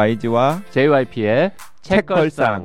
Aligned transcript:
YG와 0.00 0.62
JYP의 0.70 1.52
책걸상. 1.82 2.64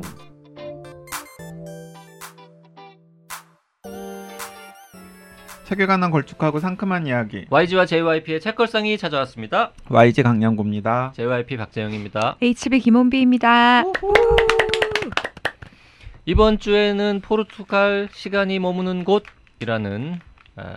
책에 5.65 5.85
관한 5.85 6.11
걸쭉하고 6.11 6.59
상큼한 6.61 7.07
이야기 7.07 7.45
YG와 7.49 7.87
JYP의 7.87 8.39
책걸상이 8.39 8.97
찾아왔습니다. 8.97 9.73
YG 9.89 10.23
강량구입니다. 10.23 11.11
JYP 11.13 11.57
박재영입니다. 11.57 12.37
HB 12.41 12.79
김원비입니다. 12.79 13.83
이번 16.25 16.57
주에는 16.57 17.19
포르투갈 17.21 18.07
시간이 18.13 18.59
머무는 18.59 19.03
곳이라는 19.03 20.19
어, 20.55 20.73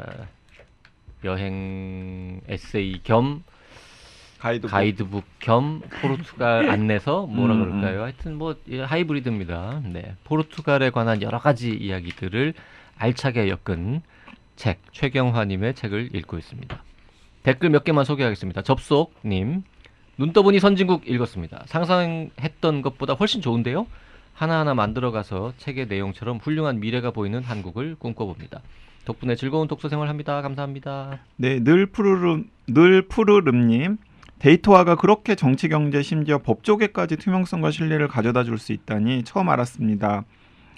여행 1.23 2.41
에세이 2.49 3.03
겸 3.05 3.45
가이드북. 4.39 4.71
가이드북 4.71 5.25
겸 5.41 5.81
포르투갈 6.01 6.69
안내서 6.71 7.27
뭐라 7.27 7.55
음, 7.55 7.65
그럴까요? 7.65 8.03
하여튼 8.03 8.37
뭐 8.37 8.55
예, 8.69 8.83
하이브리드입니다. 8.83 9.83
네, 9.85 10.15
포르투갈에 10.25 10.91
관한 10.91 11.23
여러 11.23 11.39
가지 11.39 11.71
이야기들을 11.75 12.55
알차게 12.97 13.49
엮은 13.49 14.03
책 14.57 14.81
최경화님의 14.93 15.75
책을 15.75 16.15
읽고 16.15 16.39
있습니다. 16.39 16.83
댓글 17.43 17.71
몇 17.71 17.85
개만 17.85 18.05
소개하겠습니다. 18.05 18.63
접속님 18.63 19.63
눈 20.19 20.33
떠보니 20.33 20.59
선진국 20.61 21.09
읽었습니다. 21.09 21.65
상상했던 21.67 22.83
것보다 22.83 23.15
훨씬 23.15 23.41
좋은데요. 23.41 23.87
하나하나 24.35 24.75
만들어가서 24.75 25.55
책의 25.57 25.87
내용처럼 25.87 26.39
훌륭한 26.39 26.81
미래가 26.81 27.11
보이는 27.11 27.43
한국을 27.43 27.97
꿈꿔봅니다. 27.99 28.61
덕분에 29.05 29.35
즐거운 29.37 29.69
독서 29.69 29.89
생활합니다. 29.89 30.43
감사합니다. 30.43 31.21
네, 31.37 31.63
늘 31.63 31.87
푸르름 31.87 32.45
늘 32.67 33.03
푸르름님 33.09 33.97
데이터화가 34.39 34.97
그렇게 34.97 35.35
정치 35.35 35.69
경제 35.69 36.03
심지어 36.03 36.39
법 36.39 36.63
조계까지 36.65 37.17
투명성과 37.17 37.71
신뢰를 37.71 38.09
가져다 38.09 38.45
줄 38.45 38.59
수 38.59 38.73
있다니 38.73 39.25
처음 39.25 39.49
알았습니다. 39.49 40.25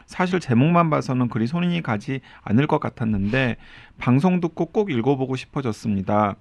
사실 0.06 0.40
제목만 0.40 0.90
봐서는 0.90 1.28
그리 1.28 1.46
손이 1.46 1.82
가지 1.82 2.20
않을 2.42 2.66
것 2.66 2.80
같았는데 2.80 3.56
방송 3.98 4.40
듣고 4.40 4.66
꼭 4.66 4.90
읽어보고 4.90 5.36
싶어졌습니다. 5.36 6.36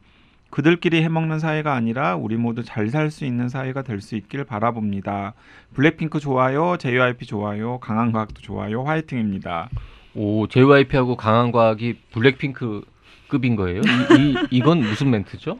그들끼리 0.49 1.03
해먹는 1.03 1.37
사회가 1.37 1.75
아니라 1.75 2.15
우리 2.15 2.35
모두 2.35 2.63
잘 2.63 2.89
살 2.89 3.11
수 3.11 3.25
있는 3.25 3.49
사회가 3.49 3.83
될 3.83 4.01
수 4.01 4.15
있길 4.15 4.43
바라봅니다. 4.45 5.33
블랙핑크 5.75 6.19
좋아요, 6.19 6.77
JYP 6.77 7.27
좋아요, 7.27 7.79
강한 7.79 8.11
과학도 8.11 8.41
좋아요, 8.41 8.83
화이팅입니다. 8.83 9.69
오, 10.15 10.47
JYP하고 10.47 11.15
강한 11.17 11.51
과학이 11.51 11.99
블랙핑크 12.11 12.81
급인 13.27 13.55
거예요? 13.55 13.81
이, 14.17 14.31
이 14.31 14.35
이건 14.49 14.79
무슨 14.79 15.11
멘트죠? 15.11 15.59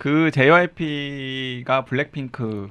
그 0.00 0.30
JYP가 0.30 1.84
블랙핑크를 1.84 2.70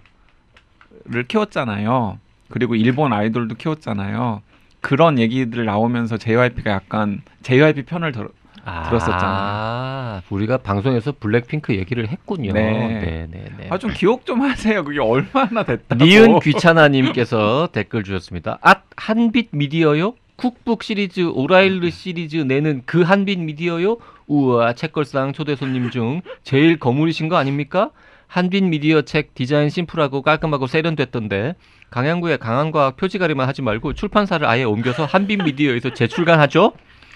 키웠잖아요. 1.27 2.17
그리고 2.49 2.73
일본 2.73 3.13
아이돌도 3.13 3.53
키웠잖아요. 3.53 4.41
그런 4.81 5.19
얘기들 5.19 5.63
나오면서 5.63 6.17
JYP가 6.17 6.71
약간 6.71 7.21
JYP 7.44 7.83
편을 7.83 8.13
들, 8.13 8.30
들었었잖아요. 8.66 9.21
아, 9.21 10.21
우리가 10.31 10.58
방송에서 10.58 11.13
블랙핑크 11.19 11.75
얘기를 11.75 12.08
했군요. 12.08 12.52
네. 12.52 12.71
네, 12.71 13.27
네, 13.30 13.45
네. 13.59 13.67
아좀 13.69 13.91
기억 13.93 14.25
좀 14.25 14.41
하세요. 14.41 14.83
그게 14.83 14.99
얼마나 14.99 15.61
됐다고. 15.64 16.03
니은 16.03 16.39
귀찮아님께서 16.39 17.69
댓글 17.73 18.03
주셨습니다. 18.03 18.58
앗 18.64 18.86
한빛 18.97 19.49
미디어요? 19.52 20.16
쿡북 20.43 20.83
시리즈 20.83 21.19
오라일르 21.33 21.89
시리즈 21.89 22.37
내는 22.37 22.83
그 22.85 23.01
한빛 23.01 23.39
미디어요? 23.39 23.97
우와 24.27 24.71
책걸상 24.71 25.33
초대 25.33 25.57
손님 25.57 25.89
중 25.89 26.21
제일 26.43 26.79
거물이신 26.79 27.27
거 27.27 27.35
아닙니까? 27.35 27.91
한빛 28.27 28.63
미디어 28.63 29.01
책 29.01 29.33
디자인 29.33 29.69
심플하고 29.69 30.21
깔끔하고 30.21 30.67
세련됐던데 30.67 31.55
강양구의 31.89 32.37
강한과학 32.37 32.95
표지가리만 32.95 33.49
하지 33.49 33.61
말고 33.61 33.93
출판사를 33.93 34.47
아예 34.47 34.64
옮겨서 34.64 35.03
한빛 35.03 35.43
미디어에서 35.43 35.93
재출간하죠? 35.93 36.71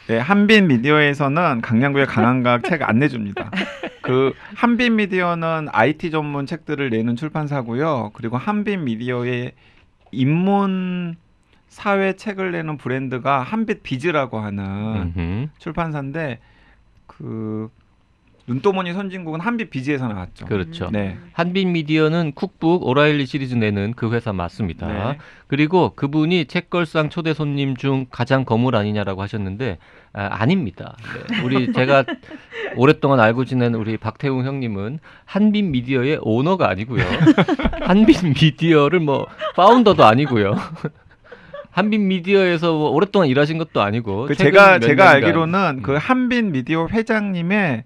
네, 0.07 0.17
한빛 0.17 0.65
미디어에서는 0.65 1.61
강량구의 1.61 2.07
강한과학 2.07 2.65
책 2.65 2.81
안 2.83 2.99
내줍니다. 2.99 3.51
그 4.01 4.33
한빛 4.55 4.91
미디어는 4.91 5.69
IT 5.71 6.11
전문 6.11 6.45
책들을 6.45 6.89
내는 6.89 7.15
출판사고요. 7.15 8.11
그리고 8.15 8.35
한빛 8.35 8.79
미디어의 8.79 9.53
입문 10.11 11.15
사회 11.73 12.13
책을 12.13 12.51
내는 12.51 12.77
브랜드가 12.77 13.41
한빛 13.41 13.81
비즈라고 13.81 14.37
하는 14.37 15.11
음흠. 15.17 15.47
출판사인데 15.57 16.37
그 17.07 17.67
눈도모니 18.45 18.93
선진국은 18.93 19.39
한빛 19.39 19.71
비즈에서 19.71 20.07
나왔죠. 20.07 20.45
그렇죠. 20.45 20.89
네. 20.91 21.17
한빛 21.31 21.67
미디어는 21.69 22.33
쿡북 22.33 22.85
오라일리 22.85 23.25
시리즈 23.25 23.55
내는 23.55 23.93
그 23.95 24.13
회사 24.13 24.33
맞습니다. 24.33 24.87
네. 24.87 25.17
그리고 25.47 25.93
그분이 25.95 26.45
책걸상 26.45 27.09
초대 27.09 27.33
손님 27.33 27.75
중 27.75 28.05
가장 28.11 28.45
거물 28.45 28.75
아니냐라고 28.75 29.23
하셨는데 29.23 29.79
아, 30.13 30.45
닙니다 30.45 30.95
우리 31.43 31.71
제가 31.73 32.03
오랫동안 32.75 33.19
알고 33.19 33.45
지낸 33.45 33.73
우리 33.73 33.97
박태웅 33.97 34.45
형님은 34.45 34.99
한빛 35.25 35.65
미디어의 35.65 36.19
오너가 36.21 36.69
아니고요. 36.69 37.03
한빛 37.81 38.25
미디어를 38.25 38.99
뭐 38.99 39.25
파운더도 39.55 40.03
아니고요. 40.03 40.55
한빛 41.73 42.01
미디어에서 42.01 42.71
뭐 42.73 42.89
오랫동안 42.91 43.27
일하신 43.27 43.57
것도 43.57 43.81
아니고 43.81 44.27
그 44.27 44.35
제가 44.35 44.73
몇 44.73 44.79
제가 44.79 45.03
년간 45.05 45.15
알기로는 45.15 45.81
그 45.81 45.91
음. 45.93 45.97
한빛 45.97 46.45
미디어 46.45 46.87
회장님의 46.87 47.83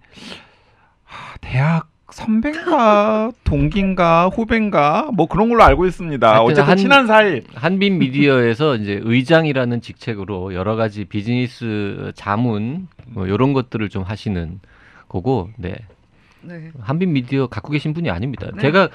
하, 1.05 1.37
대학 1.39 1.89
선배인가 2.11 3.31
동기인가 3.45 4.27
후배인가 4.27 5.09
뭐 5.13 5.27
그런 5.27 5.47
걸로 5.49 5.63
알고 5.63 5.85
있습니다. 5.85 6.41
어쨌든 6.43 6.63
한- 6.65 6.77
친한 6.77 7.07
사이. 7.07 7.41
한빛 7.55 7.93
미디어에서 7.93 8.75
이제 8.75 8.99
의장이라는 9.03 9.79
직책으로 9.81 10.53
여러 10.53 10.75
가지 10.75 11.05
비즈니스 11.05 12.11
자문 12.15 12.87
뭐 13.07 13.25
이런 13.25 13.53
것들을 13.53 13.87
좀 13.89 14.03
하시는 14.03 14.59
거고, 15.07 15.49
네 15.57 15.75
네. 16.41 16.71
한빛 16.81 17.07
미디어 17.09 17.47
갖고 17.47 17.71
계신 17.71 17.93
분이 17.93 18.09
아닙니다. 18.09 18.47
네. 18.53 18.61
제가 18.61 18.89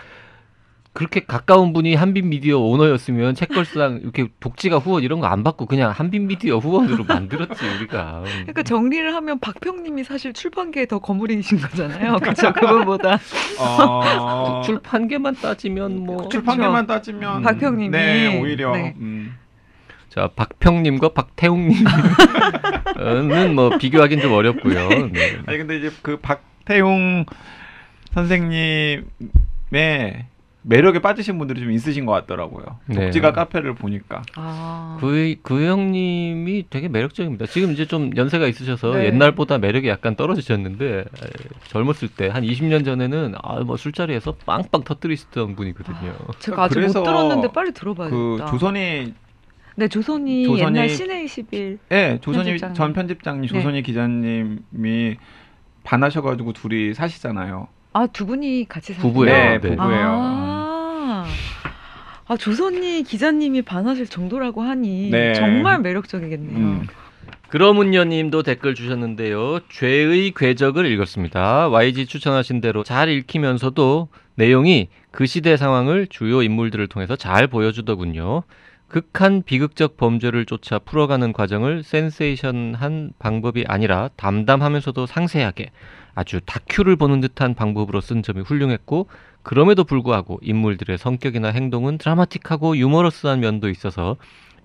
그렇게 0.94 1.20
가까운 1.24 1.72
분이 1.72 1.94
한빛 1.94 2.26
미디어 2.26 2.58
오너였으면 2.58 3.34
책걸상 3.34 4.00
이렇게 4.02 4.28
독지가 4.40 4.76
후원 4.78 5.02
이런 5.02 5.20
거 5.20 5.26
안 5.26 5.42
받고 5.42 5.64
그냥 5.64 5.90
한빛 5.90 6.20
미디어 6.22 6.58
후원으로 6.58 7.04
만들었지 7.04 7.66
우리가. 7.78 8.22
그러니까 8.24 8.62
정리를 8.62 9.14
하면 9.14 9.38
박평님이 9.40 10.04
사실 10.04 10.34
출판계에 10.34 10.84
더 10.86 10.98
거물이신 10.98 11.58
거잖아요. 11.60 12.18
그렇죠. 12.18 12.52
그거보다 12.52 13.18
어, 13.58 14.60
출판계만 14.66 15.36
따지면 15.36 16.04
뭐 16.04 16.28
출판계만 16.28 16.86
따지면 16.86 17.38
음. 17.38 17.42
박평님이. 17.42 17.88
네 17.90 18.38
오히려 18.38 18.72
네. 18.76 18.94
음. 18.98 19.34
자 20.10 20.28
박평님과 20.36 21.08
박태웅님은 21.14 21.74
뭐 23.54 23.78
비교하기는 23.78 24.22
좀 24.22 24.32
어렵고요. 24.34 24.88
네. 25.10 25.38
아니 25.46 25.56
근데 25.56 25.78
이제 25.78 25.90
그 26.02 26.18
박태웅 26.18 27.24
선생님의 28.12 29.04
매력에 30.64 31.00
빠지신 31.00 31.38
분들이 31.38 31.60
좀 31.60 31.72
있으신 31.72 32.06
것 32.06 32.12
같더라고요. 32.12 32.64
네. 32.86 32.94
독지가 33.06 33.32
카페를 33.32 33.74
보니까. 33.74 34.22
아. 34.36 34.96
그, 35.00 35.34
그 35.42 35.66
형님이 35.66 36.66
되게 36.70 36.88
매력적입니다. 36.88 37.46
지금 37.46 37.72
이제 37.72 37.84
좀 37.86 38.10
연세가 38.16 38.46
있으셔서 38.46 38.94
네. 38.94 39.06
옛날보다 39.06 39.58
매력이 39.58 39.88
약간 39.88 40.14
떨어지셨는데 40.14 40.98
에, 41.00 41.04
젊었을 41.68 42.08
때 42.16 42.28
한 42.28 42.44
20년 42.44 42.84
전에는 42.84 43.34
아, 43.42 43.60
뭐 43.60 43.76
술자리에서 43.76 44.36
빵빵 44.46 44.84
터뜨리시던 44.84 45.56
분이거든요. 45.56 46.14
제가 46.38 46.64
아직 46.64 46.74
그래서 46.74 47.00
못 47.00 47.04
들었는데 47.06 47.48
빨리 47.52 47.72
들어봐야겠다. 47.72 48.16
그 48.44 48.50
조선이 48.50 49.14
네, 49.74 49.88
조선이, 49.88 50.46
조선이- 50.46 50.58
옛날 50.60 50.88
신의 50.88 51.24
21. 51.24 51.78
예, 51.90 52.18
조선이 52.20 52.44
편집장님. 52.50 52.74
전 52.74 52.92
편집장님, 52.92 53.42
네. 53.42 53.48
조선이 53.48 53.82
기자님이 53.82 55.16
반하셔가지고 55.82 56.52
둘이 56.52 56.94
사시잖아요. 56.94 57.68
아, 57.94 58.06
두 58.06 58.24
분이 58.26 58.66
같이 58.68 58.92
사세요? 58.94 59.10
부부예요. 59.12 59.34
네, 59.34 59.60
네. 59.60 59.76
부부예요. 59.76 60.06
아. 60.08 60.51
아, 62.26 62.36
조선이 62.36 63.02
기자님이 63.02 63.62
반하실 63.62 64.06
정도라고 64.06 64.62
하니 64.62 65.10
네. 65.10 65.34
정말 65.34 65.80
매력적이겠네요. 65.80 66.56
음. 66.56 66.86
그러문녀님도 67.48 68.42
댓글 68.44 68.74
주셨는데요. 68.74 69.60
죄의 69.68 70.32
궤적을 70.34 70.86
읽었습니다. 70.86 71.68
YG 71.68 72.06
추천하신 72.06 72.62
대로 72.62 72.82
잘 72.82 73.10
읽히면서도 73.10 74.08
내용이 74.36 74.88
그 75.10 75.26
시대 75.26 75.58
상황을 75.58 76.06
주요 76.06 76.42
인물들을 76.42 76.86
통해서 76.86 77.14
잘 77.14 77.46
보여주더군요. 77.48 78.44
극한 78.88 79.42
비극적 79.42 79.98
범죄를 79.98 80.46
쫓아 80.46 80.78
풀어가는 80.78 81.32
과정을 81.32 81.82
센세이션한 81.82 83.12
방법이 83.18 83.64
아니라 83.68 84.08
담담하면서도 84.16 85.06
상세하게 85.06 85.70
아주 86.14 86.40
다큐를 86.44 86.96
보는 86.96 87.20
듯한 87.20 87.54
방법으로 87.54 88.00
쓴 88.00 88.22
점이 88.22 88.40
훌륭했고 88.40 89.08
그럼에도 89.42 89.84
불구하고 89.84 90.38
인물들의 90.42 90.98
성격이나 90.98 91.48
행동은 91.48 91.98
드라마틱하고 91.98 92.76
유머러스한 92.76 93.40
면도 93.40 93.68
있어서 93.68 94.16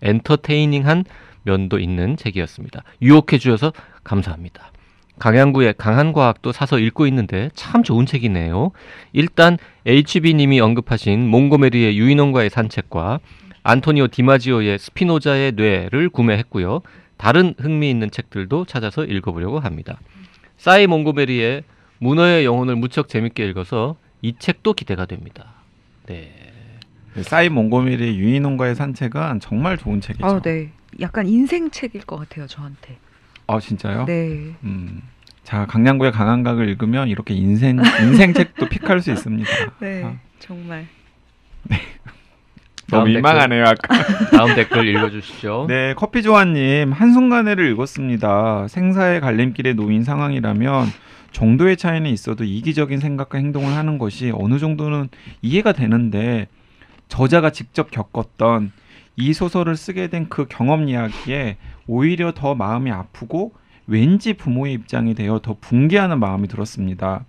엔터테이닝한 0.02 1.06
면도 1.44 1.80
있는 1.80 2.18
책이었습니다. 2.18 2.84
유혹해 3.02 3.38
주셔서 3.38 3.74
감사합니다. 4.04 4.72
강양구의 5.20 5.76
강한 5.78 6.14
과학도 6.14 6.52
사서 6.52 6.78
읽고 6.78 7.08
있는데 7.08 7.50
참 7.56 7.82
좋은 7.82 8.06
책이네요. 8.06 8.72
일단 9.14 9.58
HB님이 9.86 10.60
언급하신 10.60 11.28
몽고메리의 11.28 11.98
유인원과의 11.98 12.52
산책과 12.52 13.20
안토니오 13.64 14.08
디마지오의 14.08 14.78
스피노자의 14.78 15.54
뇌를 15.54 16.10
구매했고요. 16.10 16.82
다른 17.18 17.56
흥미있는 17.58 18.12
책들도 18.12 18.66
찾아서 18.66 19.04
읽어보려고 19.04 19.60
합니다. 19.60 20.00
사이 20.58 20.86
몽고메리의 20.86 21.64
문어의 22.00 22.46
영혼을 22.46 22.76
무척 22.76 23.10
재밌게 23.10 23.48
읽어서 23.50 23.96
이 24.22 24.36
책도 24.38 24.74
기대가 24.74 25.06
됩니다. 25.06 25.54
네. 26.08 26.32
사이 27.22 27.50
몽고메리의 27.50 28.18
유인원과의 28.18 28.76
산책은 28.76 29.40
정말 29.40 29.78
좋은 29.78 30.02
책이죠. 30.02 30.26
아, 30.26 30.42
네. 30.42 30.70
약간 31.00 31.28
인생 31.28 31.70
책일 31.72 32.02
것 32.02 32.18
같아요, 32.18 32.48
저한테. 32.48 32.98
아, 33.48 33.60
진짜요? 33.60 34.06
네. 34.06 34.54
음. 34.64 35.02
자, 35.44 35.66
강양구의 35.66 36.12
강한각을 36.12 36.68
읽으면 36.70 37.08
이렇게 37.08 37.34
인생 37.34 37.80
인생 38.02 38.34
책도 38.34 38.68
픽할 38.68 39.00
수 39.00 39.12
있습니다. 39.12 39.50
네. 39.80 40.04
아, 40.04 40.16
정말. 40.40 40.88
너무 42.90 43.04
다음 43.04 43.14
민망하네요. 43.14 43.64
아까. 43.66 44.04
다음 44.32 44.56
댓글 44.56 44.88
읽어주시죠. 44.88 45.66
네, 45.68 45.94
커피 45.96 46.24
조아님 46.24 46.92
한순간에를 46.94 47.70
읽었습니다. 47.72 48.68
생사의 48.70 49.20
갈림길에 49.22 49.74
놓인 49.74 50.04
상황이라면 50.04 50.88
정도의 51.38 51.78
차이는 51.78 52.10
있어도 52.10 52.44
이기적인 52.44 53.00
생각과 53.00 53.38
행동을 53.38 53.76
하는 53.76 54.00
것이 54.00 54.32
어느 54.34 54.58
정도는 54.58 55.10
이해가 55.44 55.72
되는데 55.72 56.48
저자가 57.10 57.52
직접 57.52 57.92
겪었던 57.92 58.72
이 59.18 59.34
소설을 59.34 59.78
쓰게 59.78 60.08
된 60.08 60.30
그 60.30 60.48
경험 60.50 60.90
이야기에 60.90 61.58
오히려 61.86 62.34
더 62.34 62.56
마음이 62.56 62.90
아프고 62.90 63.54
왠지 63.86 64.34
부모의 64.34 64.74
입장이 64.74 65.14
되어 65.14 65.40
더 65.40 65.56
붕괴하는 65.62 66.20
마음이 66.20 66.48
들었습니다. 66.48 67.24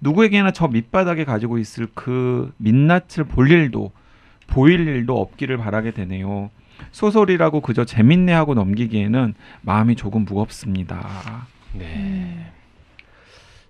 누구에게나 0.00 0.50
저 0.50 0.66
밑바닥에 0.66 1.24
가지고 1.24 1.58
있을 1.58 1.86
그 1.94 2.52
민낯을 2.56 3.26
볼 3.28 3.52
일도 3.52 3.92
보일 4.48 4.88
일도 4.88 5.20
없기를 5.20 5.56
바라게 5.56 5.92
되네요. 5.92 6.50
소설이라고 6.90 7.60
그저 7.60 7.84
재밌네 7.84 8.32
하고 8.32 8.54
넘기기에는 8.54 9.34
마음이 9.62 9.94
조금 9.94 10.24
무겁습니다. 10.24 11.46
네. 11.74 12.55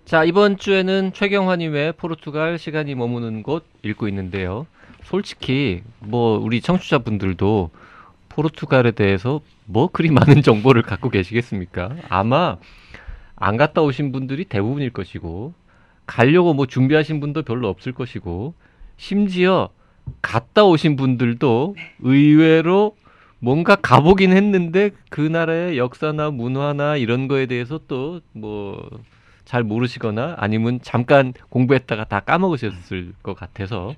자, 0.07 0.23
이번 0.23 0.55
주에는 0.55 1.11
최경환님의 1.11 1.95
포르투갈 1.97 2.57
시간이 2.59 2.95
머무는 2.95 3.43
곳 3.43 3.65
읽고 3.83 4.07
있는데요. 4.07 4.65
솔직히 5.03 5.83
뭐 5.99 6.39
우리 6.39 6.61
청취자분들도 6.61 7.69
포르투갈에 8.29 8.91
대해서 8.91 9.41
뭐 9.65 9.89
그리 9.91 10.09
많은 10.09 10.43
정보를 10.43 10.81
갖고 10.81 11.09
계시겠습니까? 11.09 11.97
아마 12.07 12.55
안 13.35 13.57
갔다 13.57 13.81
오신 13.81 14.13
분들이 14.13 14.45
대부분일 14.45 14.91
것이고 14.91 15.53
가려고 16.05 16.53
뭐 16.53 16.67
준비하신 16.67 17.19
분도 17.19 17.43
별로 17.43 17.67
없을 17.67 17.91
것이고 17.91 18.53
심지어 18.95 19.67
갔다 20.21 20.63
오신 20.63 20.95
분들도 20.95 21.75
의외로 21.99 22.95
뭔가 23.39 23.75
가보긴 23.75 24.31
했는데 24.31 24.91
그 25.09 25.19
나라의 25.19 25.77
역사나 25.77 26.31
문화나 26.31 26.95
이런 26.95 27.27
거에 27.27 27.45
대해서 27.45 27.81
또뭐 27.89 28.89
잘 29.47 29.63
모르시거나 29.63 30.35
아니면 30.37 30.79
잠깐 30.83 31.33
공부했다가 31.49 32.03
다 32.05 32.19
까먹으셨을 32.19 33.13
것 33.23 33.33
같아서 33.33 33.95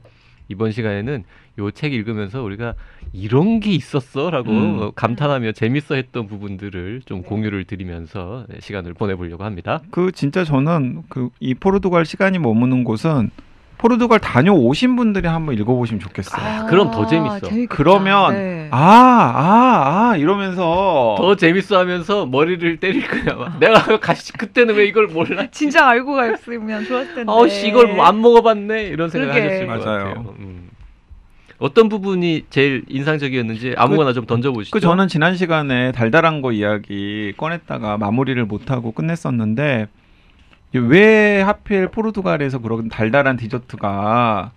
이번 0.47 0.71
시간에는 0.71 1.23
요 1.59 1.71
책 1.71 1.93
읽으면서 1.93 2.41
우리가 2.43 2.75
이런 3.13 3.59
게 3.59 3.71
있었어라고 3.71 4.51
음. 4.51 4.79
어, 4.79 4.91
감탄하며 4.91 5.51
재밌어 5.53 5.95
했던 5.95 6.27
부분들을 6.27 7.01
좀 7.05 7.23
공유를 7.23 7.65
드리면서 7.65 8.45
네, 8.47 8.59
시간을 8.61 8.93
보내보려고 8.93 9.43
합니다. 9.43 9.81
그 9.91 10.11
진짜 10.11 10.43
저는 10.45 11.03
그 11.09 11.29
이 11.39 11.53
포르투갈 11.55 12.05
시간이 12.05 12.37
머무는 12.39 12.83
곳은 12.83 13.31
포르투갈 13.79 14.19
다녀오신 14.19 14.95
분들이 14.97 15.27
한번 15.27 15.55
읽어보시면 15.55 16.01
좋겠어요. 16.01 16.67
그럼 16.67 16.91
더 16.91 17.07
재밌어. 17.07 17.35
아, 17.35 17.39
재밌겠다. 17.39 17.75
그러면 17.75 18.33
네. 18.33 18.67
아, 18.71 18.77
아, 18.77 20.09
아 20.11 20.15
이러면서 20.17 21.15
더 21.17 21.35
재밌어 21.37 21.79
하면서 21.79 22.25
머리를 22.25 22.77
때릴 22.77 23.07
거야. 23.07 23.35
막. 23.37 23.57
내가 23.59 23.81
가시 23.99 24.33
그때는 24.33 24.75
왜 24.75 24.85
이걸 24.85 25.07
몰라? 25.07 25.47
진작 25.49 25.87
알고 25.87 26.13
갔으면 26.13 26.83
좋았을 26.85 27.15
텐데. 27.15 27.31
아우씨 27.31 27.69
이걸 27.69 27.93
뭐 27.95 28.05
안 28.05 28.21
먹어봤네 28.21 28.83
이런 28.87 29.09
생각 29.09 29.31
그러게. 29.33 29.41
하셨을 29.47 29.67
것 29.67 29.85
맞아요. 29.85 30.03
같아요. 30.05 30.35
음. 30.39 30.69
어떤 31.59 31.87
부분이 31.89 32.45
제일 32.49 32.83
인상적이었는지 32.89 33.75
아무거나 33.77 34.11
좀 34.13 34.25
던져보시죠. 34.25 34.73
그 34.73 34.79
저는 34.81 35.07
지난 35.07 35.35
시간에 35.35 35.91
달달한 35.93 36.41
거 36.41 36.51
이야기 36.51 37.33
꺼냈다가 37.37 37.97
마무리를 37.97 38.43
못 38.45 38.71
하고 38.71 38.91
끝냈었는데 38.91 39.87
왜 40.73 41.41
하필 41.41 41.87
포르투갈에서 41.87 42.59
그런 42.59 42.89
달달한 42.89 43.37
디저트가 43.37 44.51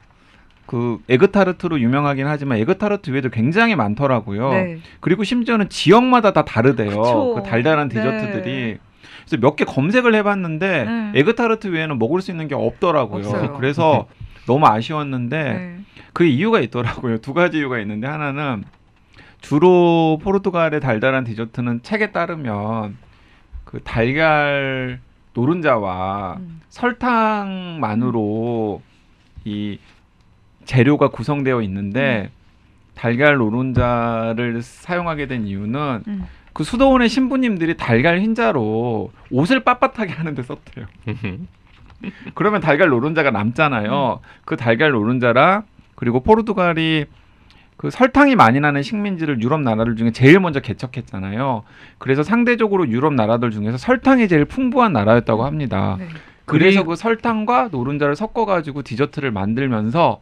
그 0.66 0.98
에그타르트로 1.08 1.80
유명하긴 1.80 2.26
하지만 2.26 2.58
에그타르트 2.58 3.10
외에도 3.10 3.28
굉장히 3.30 3.74
많더라고요. 3.76 4.52
네. 4.52 4.78
그리고 5.00 5.24
심지어는 5.24 5.68
지역마다 5.68 6.32
다 6.32 6.44
다르대요. 6.44 7.34
그 7.34 7.42
달달한 7.44 7.88
네. 7.88 7.94
디저트들이. 7.96 8.78
그래서 9.26 9.36
몇 9.40 9.56
개 9.56 9.64
검색을 9.64 10.14
해봤는데 10.14 10.84
네. 10.84 11.12
에그타르트 11.16 11.68
외에는 11.68 11.98
먹을 11.98 12.20
수 12.20 12.30
있는 12.30 12.48
게 12.48 12.54
없더라고요. 12.54 13.26
없어요. 13.26 13.52
그래서 13.58 14.06
너무 14.46 14.66
아쉬웠는데 14.66 15.42
네. 15.52 15.76
그 16.12 16.24
이유가 16.24 16.60
있더라고요. 16.60 17.18
두 17.18 17.32
가지 17.34 17.58
이유가 17.58 17.78
있는데 17.80 18.06
하나는 18.06 18.64
주로 19.40 20.18
포르투갈의 20.22 20.80
달달한 20.80 21.24
디저트는 21.24 21.82
책에 21.82 22.12
따르면 22.12 22.96
그 23.64 23.80
달걀 23.82 25.00
노른자와 25.34 26.36
음. 26.38 26.60
설탕만으로 26.68 28.22
이 29.44 29.78
재료가 30.64 31.08
구성되어 31.08 31.62
있는데 31.62 32.30
달걀 32.94 33.36
노른자를 33.36 34.62
사용하게 34.62 35.26
된 35.26 35.46
이유는 35.46 36.02
음. 36.06 36.26
그 36.52 36.64
수도원의 36.64 37.08
신부님들이 37.08 37.76
달걀 37.76 38.20
흰자로 38.20 39.10
옷을 39.30 39.64
빳빳하게 39.64 40.14
하는데 40.14 40.42
썼대요. 40.42 40.86
그러면 42.34 42.60
달걀 42.60 42.90
노른자가 42.90 43.30
남잖아요. 43.30 44.20
그 44.44 44.56
달걀 44.56 44.90
노른자랑 44.90 45.62
그리고 45.94 46.20
포르투갈이 46.20 47.06
그 47.82 47.90
설탕이 47.90 48.36
많이 48.36 48.60
나는 48.60 48.80
식민지를 48.80 49.42
유럽 49.42 49.60
나라들 49.60 49.96
중에 49.96 50.12
제일 50.12 50.38
먼저 50.38 50.60
개척했잖아요. 50.60 51.64
그래서 51.98 52.22
상대적으로 52.22 52.88
유럽 52.88 53.12
나라들 53.12 53.50
중에서 53.50 53.76
설탕이 53.76 54.28
제일 54.28 54.44
풍부한 54.44 54.92
나라였다고 54.92 55.44
합니다. 55.44 55.96
네. 55.98 56.06
그래서 56.44 56.84
그 56.84 56.94
설탕과 56.94 57.70
노른자를 57.72 58.14
섞어가지고 58.14 58.82
디저트를 58.82 59.32
만들면서 59.32 60.20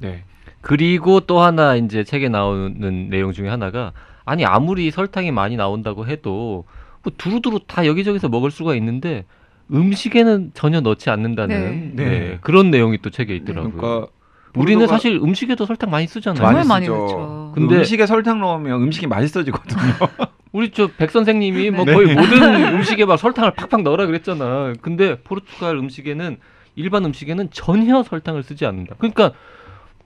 네. 0.00 0.24
그리고 0.60 1.20
또 1.20 1.40
하나 1.40 1.76
이제 1.76 2.04
책에 2.04 2.28
나오는 2.28 3.08
내용 3.08 3.32
중에 3.32 3.48
하나가 3.48 3.92
아니 4.26 4.44
아무리 4.44 4.90
설탕이 4.90 5.30
많이 5.30 5.56
나온다고 5.56 6.06
해도 6.06 6.66
뭐 7.02 7.12
두루두루 7.16 7.60
다 7.66 7.86
여기저기서 7.86 8.28
먹을 8.28 8.50
수가 8.50 8.74
있는데 8.74 9.24
음식에는 9.72 10.50
전혀 10.52 10.82
넣지 10.82 11.08
않는다는 11.08 11.94
네. 11.94 12.04
네, 12.04 12.04
네. 12.04 12.38
그런 12.42 12.70
내용이 12.70 12.98
또 12.98 13.08
책에 13.08 13.34
있더라고요. 13.34 13.72
그러니까 13.72 14.12
우리는 14.58 14.86
사실 14.86 15.16
음식에도 15.22 15.64
설탕 15.66 15.90
많이 15.90 16.06
쓰잖아요. 16.06 16.36
정말 16.36 16.54
많이 16.54 16.68
많이 16.68 16.86
쓰죠. 16.86 16.96
넣죠. 16.98 17.52
근데 17.54 17.66
근데- 17.68 17.76
음식에 17.80 18.06
설탕 18.06 18.40
넣으면 18.40 18.82
음식이 18.82 19.06
맛있어지거든요. 19.06 19.78
우리 20.52 20.70
저 20.70 20.88
백 20.96 21.10
선생님이 21.10 21.70
뭐 21.70 21.84
네. 21.84 21.92
거의 21.92 22.14
모든 22.14 22.74
음식에 22.74 23.04
막 23.04 23.18
설탕을 23.18 23.52
팍팍 23.52 23.82
넣으라 23.82 24.06
그랬잖아. 24.06 24.72
근데 24.80 25.20
포르투갈 25.22 25.76
음식에는 25.76 26.38
일반 26.76 27.04
음식에는 27.04 27.48
전혀 27.50 28.02
설탕을 28.02 28.42
쓰지 28.42 28.64
않는다. 28.64 28.94
그러니까 28.98 29.32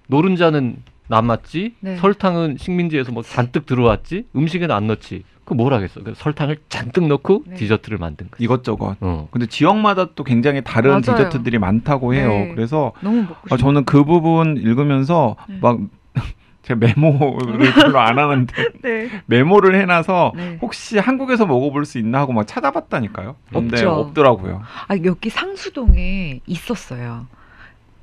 노른자는 0.08 0.76
남았지, 1.08 1.74
네. 1.80 1.96
설탕은 1.96 2.56
식민지에서 2.58 3.12
뭐 3.12 3.22
잔뜩 3.22 3.66
들어왔지, 3.66 4.24
음식에는 4.34 4.74
안 4.74 4.86
넣지. 4.86 5.24
그 5.44 5.54
뭘 5.54 5.72
하겠어? 5.74 6.02
그 6.02 6.14
설탕을 6.16 6.58
잔뜩 6.68 7.06
넣고 7.08 7.44
네. 7.46 7.56
디저트를 7.56 7.98
만든 7.98 8.28
거지. 8.30 8.42
이것저것. 8.44 8.96
어. 9.00 9.28
근데 9.30 9.46
지역마다 9.46 10.14
또 10.14 10.24
굉장히 10.24 10.62
다른 10.62 10.90
맞아요. 10.90 11.00
디저트들이 11.02 11.58
많다고 11.58 12.14
해요. 12.14 12.28
네. 12.28 12.52
그래서 12.54 12.92
너무 13.00 13.22
먹고 13.22 13.34
싶어. 13.46 13.54
아, 13.54 13.58
저는 13.58 13.84
그 13.84 14.04
부분 14.04 14.56
읽으면서 14.56 15.36
네. 15.48 15.58
막 15.60 15.78
제가 16.62 16.78
메모를 16.78 17.58
별로 17.74 17.98
안 17.98 18.18
하는데 18.20 18.54
네. 18.82 19.10
메모를 19.26 19.74
해놔서 19.80 20.32
네. 20.36 20.58
혹시 20.62 20.98
한국에서 20.98 21.44
먹어볼 21.44 21.84
수 21.86 21.98
있나 21.98 22.20
하고 22.20 22.32
막 22.32 22.46
찾아봤다니까요. 22.46 23.34
근데 23.52 23.76
없죠. 23.78 23.90
없더라고요. 23.90 24.62
아, 24.86 24.94
여기 25.04 25.28
상수동에 25.28 26.40
있었어요. 26.46 27.26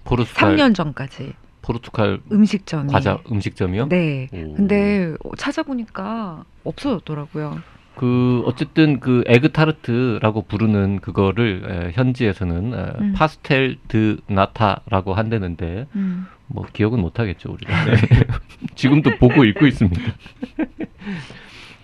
포르투갈 0.04 0.56
3년 0.58 0.76
전까지 0.76 1.34
포르투갈 1.70 2.20
음식점이. 2.32 2.92
과자 2.92 3.20
음식점이요? 3.32 3.90
네. 3.90 4.28
오. 4.34 4.56
근데 4.56 5.14
어, 5.24 5.36
찾아보니까 5.36 6.44
없어졌더라고요. 6.64 7.60
그 7.96 8.42
어쨌든 8.46 9.00
그 9.00 9.24
에그 9.28 9.52
타르트라고 9.52 10.44
부르는 10.44 11.00
그거를 11.02 11.90
에, 11.90 11.92
현지에서는 11.94 12.74
에, 12.74 12.78
음. 13.02 13.14
pastel 13.14 13.78
de 13.88 14.18
nata라고 14.28 15.14
한다는데 15.14 15.86
음. 15.96 16.26
뭐 16.48 16.66
기억은 16.74 17.00
못 17.00 17.20
하겠죠 17.20 17.52
우리가 17.52 17.74
지금도 18.76 19.18
보고 19.18 19.44
읽고 19.44 19.68
있습니다. 19.68 20.02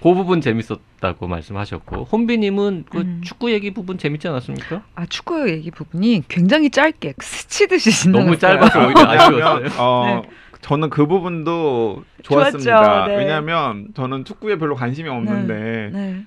그 0.05 0.13
부분 0.13 0.39
재밌었다고 0.39 1.27
말씀하셨고 1.27 2.03
혼비님은 2.03 2.85
그 2.91 3.00
음. 3.00 3.21
축구 3.24 3.51
얘기 3.51 3.71
부분 3.71 3.97
재밌지 3.97 4.27
않았습니까? 4.27 4.83
아 4.93 5.07
축구 5.07 5.50
얘기 5.50 5.71
부분이 5.71 6.25
굉장히 6.27 6.69
짧게 6.69 7.15
스치듯이. 7.19 8.09
너무 8.12 8.38
짧아서 8.38 8.85
오히려 8.85 9.01
아쉬웠어요. 9.09 9.55
왜냐면 9.55 9.71
어, 9.79 10.21
저는 10.62 10.91
그 10.91 11.07
부분도 11.07 12.03
좋았습니다. 12.21 13.07
네. 13.07 13.17
왜냐하면 13.17 13.88
저는 13.95 14.25
축구에 14.25 14.59
별로 14.59 14.75
관심이 14.75 15.09
없는데 15.09 15.89
네. 15.91 16.25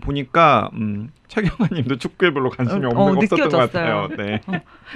보니까 0.00 0.70
음, 0.74 1.10
최경환님도 1.28 1.98
축구에 1.98 2.32
별로 2.32 2.50
관심이 2.50 2.84
어, 2.86 2.88
없는 2.88 3.00
어, 3.00 3.14
것 3.14 3.22
없었던 3.32 3.48
것. 3.50 3.58
같아요. 3.58 4.08
네. 4.16 4.40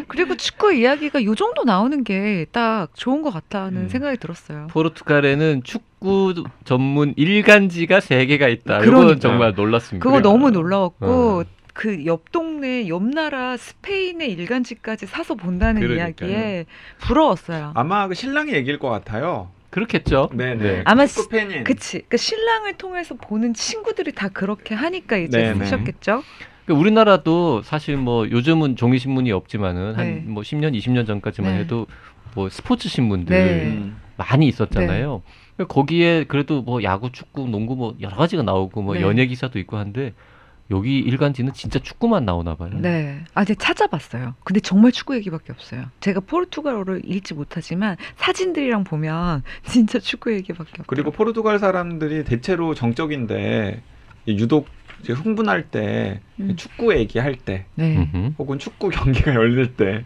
그리고 0.08 0.36
축구 0.36 0.72
이야기가 0.72 1.22
요 1.24 1.34
정도 1.34 1.64
나오는 1.64 2.02
게 2.04 2.46
딱 2.52 2.88
좋은 2.94 3.22
것 3.22 3.30
같다는 3.30 3.82
음. 3.82 3.88
생각이 3.88 4.16
들었어요. 4.18 4.66
포르투갈에는 4.70 5.62
축구 5.64 6.44
전문 6.64 7.14
일간지가 7.16 8.00
세 8.00 8.24
개가 8.26 8.48
있다. 8.48 8.78
그러니까요. 8.80 9.18
정말 9.18 9.54
놀랐습니다. 9.54 10.02
그거 10.02 10.16
그래요. 10.18 10.32
너무 10.32 10.50
놀라웠고 10.50 11.06
어. 11.06 11.44
그옆 11.74 12.32
동네 12.32 12.86
옆 12.88 13.02
나라 13.02 13.56
스페인의 13.56 14.30
일간지까지 14.32 15.06
사서 15.06 15.34
본다는 15.36 15.80
그러니까요. 15.80 16.30
이야기에 16.30 16.66
부러웠어요. 17.00 17.72
아마 17.74 18.08
그 18.08 18.14
신랑이 18.14 18.52
얘기일 18.52 18.78
것 18.78 18.90
같아요. 18.90 19.48
그렇겠죠. 19.72 20.28
네네. 20.34 20.82
아마 20.84 21.06
축구 21.06 21.30
팬인. 21.30 21.64
그치. 21.64 22.02
그 22.08 22.18
신랑을 22.18 22.74
통해서 22.74 23.14
보는 23.14 23.54
친구들이 23.54 24.12
다 24.12 24.28
그렇게 24.28 24.74
하니까 24.74 25.16
이제 25.16 25.38
네네. 25.38 25.64
쓰셨겠죠. 25.64 26.22
그 26.66 26.74
우리나라도 26.74 27.62
사실 27.62 27.96
뭐 27.96 28.30
요즘은 28.30 28.76
종이 28.76 28.98
신문이 28.98 29.32
없지만은 29.32 29.96
네. 29.96 30.22
한뭐 30.26 30.42
10년, 30.42 30.76
20년 30.76 31.06
전까지만 31.06 31.54
네. 31.54 31.60
해도 31.60 31.86
뭐 32.34 32.50
스포츠 32.50 32.88
신문들 32.90 33.34
네. 33.34 33.62
음. 33.64 33.96
많이 34.16 34.46
있었잖아요. 34.46 35.22
거기에 35.68 36.24
그래도 36.24 36.60
뭐 36.60 36.82
야구, 36.82 37.10
축구, 37.10 37.48
농구 37.48 37.74
뭐 37.74 37.96
여러 38.00 38.14
가지가 38.16 38.42
나오고 38.42 38.82
뭐 38.82 38.94
네. 38.94 39.00
연예 39.00 39.26
기사도 39.26 39.58
있고 39.58 39.78
한데 39.78 40.12
여기 40.72 40.98
일간지는 40.98 41.52
진짜 41.52 41.78
축구만 41.78 42.24
나오나 42.24 42.56
봐요. 42.56 42.70
네. 42.74 43.20
아, 43.34 43.44
제가 43.44 43.62
찾아봤어요. 43.62 44.34
근데 44.42 44.58
정말 44.60 44.90
축구 44.90 45.14
얘기밖에 45.16 45.52
없어요. 45.52 45.84
제가 46.00 46.20
포르투갈어를 46.20 47.02
읽지 47.04 47.34
못하지만 47.34 47.96
사진들이랑 48.16 48.84
보면 48.84 49.42
진짜 49.64 49.98
축구 50.00 50.32
얘기밖에 50.32 50.70
없어요. 50.70 50.84
그리고 50.88 51.10
포르투갈 51.12 51.58
사람들이 51.58 52.24
대체로 52.24 52.74
정적인데 52.74 53.82
유독 54.28 54.66
이제 55.00 55.12
흥분할 55.12 55.68
때 55.70 56.20
음. 56.40 56.56
축구 56.56 56.94
얘기할 56.96 57.36
때 57.36 57.66
네. 57.74 58.08
혹은 58.38 58.58
축구 58.58 58.88
경기가 58.88 59.34
열릴 59.34 59.74
때 59.76 60.04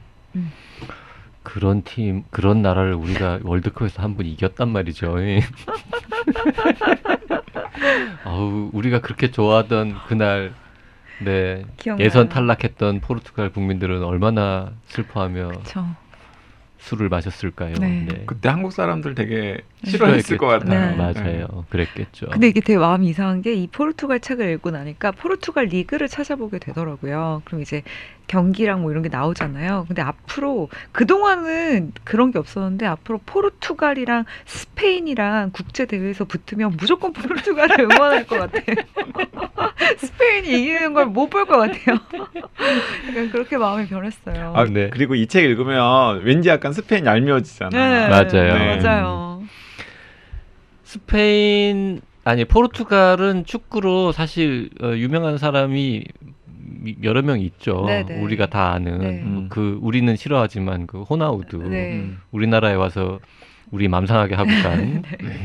그런 1.43 1.83
팀, 1.83 2.25
그런 2.31 2.61
나라를 2.63 2.95
우리가 2.95 3.41
월드컵에서 3.45 4.03
한 4.03 4.17
번 4.17 4.27
이겼단 4.27 4.69
말이죠. 4.69 5.15
예. 7.57 8.09
아우, 8.25 8.71
우리가 8.73 9.01
그렇게 9.01 9.31
좋아하던 9.31 9.97
그날, 10.09 10.53
네, 11.25 11.65
기억나요. 11.77 12.05
예선 12.05 12.29
탈락했던 12.29 13.01
포르투갈 13.01 13.51
국민들은 13.51 14.03
얼마나 14.05 14.73
슬퍼하며 14.87 15.49
그쵸. 15.49 15.87
술을 16.79 17.09
마셨을까요? 17.09 17.75
네. 17.81 18.07
그때 18.27 18.49
한국 18.49 18.71
사람들 18.71 19.15
되게 19.17 19.59
싫어했을 19.83 20.37
것. 20.37 20.47
같아요. 20.47 20.91
네. 20.91 20.97
맞아요. 20.97 21.65
그랬겠죠. 21.69 22.27
근데 22.29 22.47
이게 22.49 22.61
되게 22.61 22.79
마음이 22.79 23.09
이상한 23.09 23.43
게 23.43 23.55
이 23.55 23.67
포르투갈 23.67 24.21
책을 24.21 24.53
읽고 24.53 24.71
나니까 24.71 25.11
포르투갈 25.13 25.65
리그를 25.67 26.07
찾아보게 26.07 26.59
되더라고요. 26.61 27.43
그럼 27.45 27.63
이제 27.63 27.83
경기랑 28.27 28.83
뭐 28.83 28.91
이런 28.91 29.03
게 29.03 29.09
나오잖아요. 29.09 29.85
근데 29.87 30.03
앞으로 30.03 30.69
그동안은 30.93 31.93
그런 32.05 32.33
게 32.33 32.39
없었는데 32.39 32.85
앞으로 32.87 33.21
포르투갈이랑 33.25 34.25
스페인이랑 34.47 35.51
국제 35.53 35.87
대회에서 35.87 36.25
붙으면 36.25 36.77
무조건 36.79 37.13
포르투갈을 37.13 37.81
응원할 37.93 38.27
것 38.27 38.39
같아요. 38.39 38.77
스페인이 39.99 40.49
이기는 40.49 40.93
걸 40.95 41.07
못 41.07 41.31
볼 41.31 41.47
것 41.47 41.57
같아요. 41.59 41.99
약간 43.09 43.31
그렇게 43.31 43.57
마음이 43.57 43.87
변했어요. 43.87 44.53
아, 44.57 44.65
네. 44.65 44.91
그리고 44.91 45.15
이 45.15 45.27
책 45.27 45.45
읽으면 45.45 46.23
왠지 46.25 46.49
약간 46.49 46.73
스페인 46.73 47.07
얄미워지잖아요. 47.07 48.09
맞아요. 48.11 48.55
네. 48.55 48.77
맞아요. 48.83 49.43
스페인 50.85 52.01
아니 52.25 52.45
포르투갈은 52.45 53.45
축구로 53.45 54.13
사실 54.13 54.71
어, 54.83 54.89
유명한 54.97 55.39
사람이 55.39 56.05
미- 56.21 56.35
여러 57.03 57.23
명 57.23 57.41
있죠. 57.41 57.85
네네. 57.87 58.21
우리가 58.21 58.47
다 58.47 58.73
아는 58.73 58.99
네. 58.99 59.23
음. 59.23 59.47
그 59.49 59.79
우리는 59.83 60.15
싫어하지만 60.17 60.87
그 60.87 61.03
호나우두 61.03 61.59
네. 61.69 61.95
음. 61.95 62.21
우리나라에 62.31 62.75
와서 62.75 63.19
우리 63.71 63.89
맘상하게 63.89 64.35
하고 64.35 64.49
간그 64.63 65.03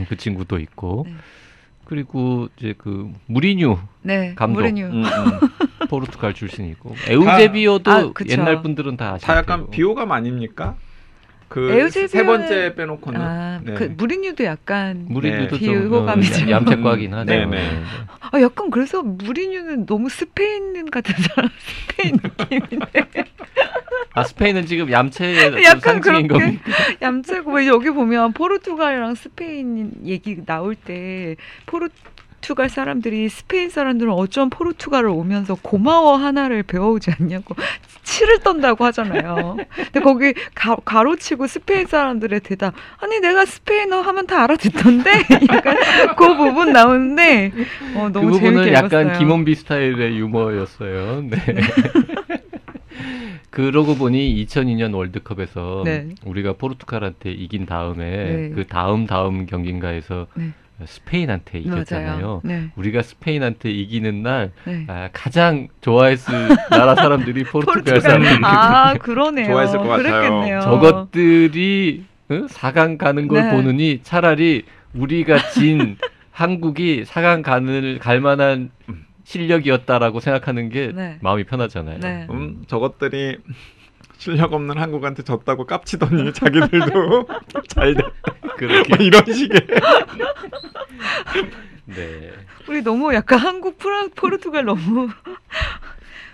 네. 0.10 0.16
친구도 0.18 0.60
있고 0.60 1.06
네. 1.08 1.16
그리고 1.86 2.48
이제 2.58 2.74
그 2.78 3.12
무리뉴 3.26 3.78
네. 4.04 4.34
감독. 4.36 4.62
무리뉴. 4.62 4.86
음, 4.86 5.04
음. 5.04 5.88
포르투갈 5.90 6.34
출신이고 6.34 6.96
에우제비오도 7.08 7.92
아. 7.92 8.12
옛날 8.30 8.62
분들은 8.62 8.96
다 8.96 9.14
아실 9.14 9.28
다 9.28 9.38
약간. 9.38 9.70
비호감 9.70 10.12
아닙니까? 10.12 10.76
그 11.52 11.90
세 11.92 12.24
번째 12.24 12.76
빼놓고는 12.76 13.20
아, 13.22 13.60
네. 13.62 13.74
그 13.74 13.84
무리뉴도 13.84 14.46
약간 14.46 15.06
무리뉴도 15.10 15.58
네. 15.58 15.66
좀 15.66 15.90
비호감이죠. 15.90 16.46
어, 16.46 16.50
얌체과긴 16.50 17.14
하죠. 17.14 17.26
네, 17.30 17.46
네. 17.46 17.84
아, 18.22 18.40
약간 18.40 18.70
그래서 18.70 19.04
무리뉴는 19.04 19.86
너무 19.86 20.08
스페인 20.08 20.90
같은 20.90 21.14
사람, 21.22 21.50
스페인 21.90 22.20
느낌인데. 22.24 22.88
아 24.14 24.24
스페인은 24.24 24.66
지금 24.66 24.90
얌체의 24.92 25.64
약간 25.64 25.80
상징인 26.02 26.28
그렇게 26.28 26.46
겁니다. 26.46 26.64
얌체고 27.02 27.52
왜 27.54 27.68
여기 27.68 27.90
보면 27.90 28.32
포르투갈이랑 28.34 29.16
스페인 29.16 29.92
얘기 30.06 30.44
나올 30.46 30.76
때 30.76 31.36
포르 31.66 31.90
투갈 32.42 32.70
사람들이 32.70 33.30
스페인 33.30 33.70
사람들은 33.70 34.12
어쩜 34.12 34.50
포르투갈을 34.50 35.10
오면서 35.10 35.56
고마워 35.62 36.18
하나를 36.18 36.64
배워오지 36.64 37.12
않냐고 37.20 37.56
치를 38.04 38.40
떤다고 38.40 38.84
하잖아요. 38.86 39.58
근데 39.76 40.00
거기 40.02 40.34
가, 40.54 40.76
가로치고 40.76 41.48
스페인 41.48 41.88
사람들의 41.88 42.42
대답 42.42 42.74
아니 43.00 43.20
내가 43.20 43.46
스페인어 43.46 44.02
하면 44.02 44.28
다 44.28 44.44
알아듣던데 44.44 45.12
약간 45.54 45.78
그 46.18 46.36
부분 46.36 46.74
나오는데 46.74 47.52
어, 47.96 48.08
그 48.08 48.14
너무 48.14 48.32
부분은 48.32 48.64
재밌게 48.64 48.74
약간 48.74 49.02
읽었어요. 49.02 49.20
김원비 49.20 49.56
스타일의 49.56 50.18
유머였어요. 50.18 51.24
네. 51.30 51.38
그러고 53.52 53.96
보니 53.96 54.46
2002년 54.46 54.96
월드컵에서 54.96 55.84
네. 55.86 56.10
우리가 56.26 56.54
포르투갈한테 56.54 57.32
이긴 57.32 57.66
다음에 57.66 58.06
네. 58.10 58.50
그 58.56 58.66
다음 58.66 59.06
다음 59.06 59.46
경기인가에서 59.46 60.28
네. 60.36 60.52
스페인한테 60.86 61.60
이겼잖아요. 61.60 62.42
네. 62.44 62.72
우리가 62.76 63.02
스페인한테 63.02 63.70
이기는 63.72 64.24
날 64.24 64.52
네. 64.66 64.86
아, 64.88 65.10
가장 65.14 65.68
좋아했을 65.82 66.34
나라 66.70 66.96
사람들이 66.96 67.44
포르투갈 67.44 68.02
사람들이 68.02 68.40
아 68.44 68.94
그러네요. 68.96 69.46
좋아했을 69.48 69.80
것 69.80 69.88
같아요. 69.88 70.04
그랬겠네요. 70.04 70.62
저것들이 70.62 72.06
어? 72.30 72.34
4강 72.50 72.98
가는 72.98 73.28
걸 73.28 73.42
네. 73.44 73.52
보느니 73.52 74.00
차라리 74.04 74.64
우리가 74.94 75.50
진 75.50 75.98
한국이 76.32 77.04
4강 77.04 77.44
가는 77.44 78.00
갈 78.00 78.20
만한 78.22 78.72
실력이었다라고 79.24 80.20
생각하는 80.20 80.70
게 80.70 80.92
네. 80.94 81.18
마음이 81.22 81.44
편하잖아요. 81.46 82.00
네. 82.00 82.28
음, 82.30 82.64
저것들이 82.68 83.38
실력 84.18 84.54
없는 84.54 84.78
한국한테 84.78 85.24
졌다고 85.24 85.66
깝치더니 85.66 86.32
자기들도 86.34 87.28
잘 87.68 87.96
됐다. 87.96 88.12
그렇게 88.58 88.96
뭐 88.96 89.06
이런 89.06 89.24
식의 89.26 89.60
네. 91.86 92.32
우리 92.68 92.82
너무 92.84 93.14
약간 93.14 93.40
한국 93.40 93.78
프라, 93.78 94.06
포르투갈 94.16 94.66
너무 94.66 95.10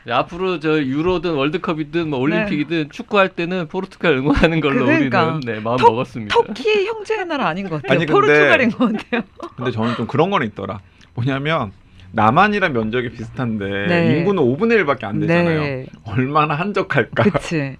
네, 0.05 0.13
앞으로 0.13 0.59
저 0.59 0.81
유로든 0.81 1.33
월드컵이든 1.33 2.09
뭐 2.09 2.19
올림픽이든 2.19 2.91
축구할 2.91 3.29
때는 3.29 3.67
포르투갈 3.67 4.13
응원하는 4.13 4.61
걸로 4.61 4.85
그러니까. 4.85 5.25
우리는 5.25 5.39
네, 5.41 5.59
마음 5.59 5.77
터- 5.77 5.89
먹었습니다. 5.89 6.33
터키 6.33 6.85
형제의 6.85 7.25
나라 7.25 7.47
아닌 7.47 7.67
것 7.69 7.81
같아요. 7.81 7.97
아니, 7.97 8.05
근데- 8.05 8.13
포르투갈인 8.13 8.69
것 8.71 8.91
같아요. 8.93 9.21
근데 9.57 9.71
저는 9.71 9.95
좀 9.95 10.07
그런 10.07 10.29
거는 10.29 10.47
있더라. 10.47 10.79
뭐냐면 11.13 11.71
남한이랑 12.13 12.71
면적이 12.71 13.09
비슷한데 13.11 13.87
네. 13.87 14.17
인구는 14.19 14.41
5분의 14.43 14.85
1밖에 14.85 15.03
안 15.03 15.19
되잖아요. 15.19 15.61
네, 15.61 15.85
얼마나 16.05 16.53
한적할까 16.55 17.23
그치. 17.23 17.55
이런 17.55 17.75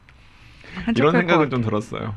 한적할 0.86 1.12
것 1.14 1.18
생각은. 1.20 1.50
좀 1.50 1.62
들었어요. 1.64 2.14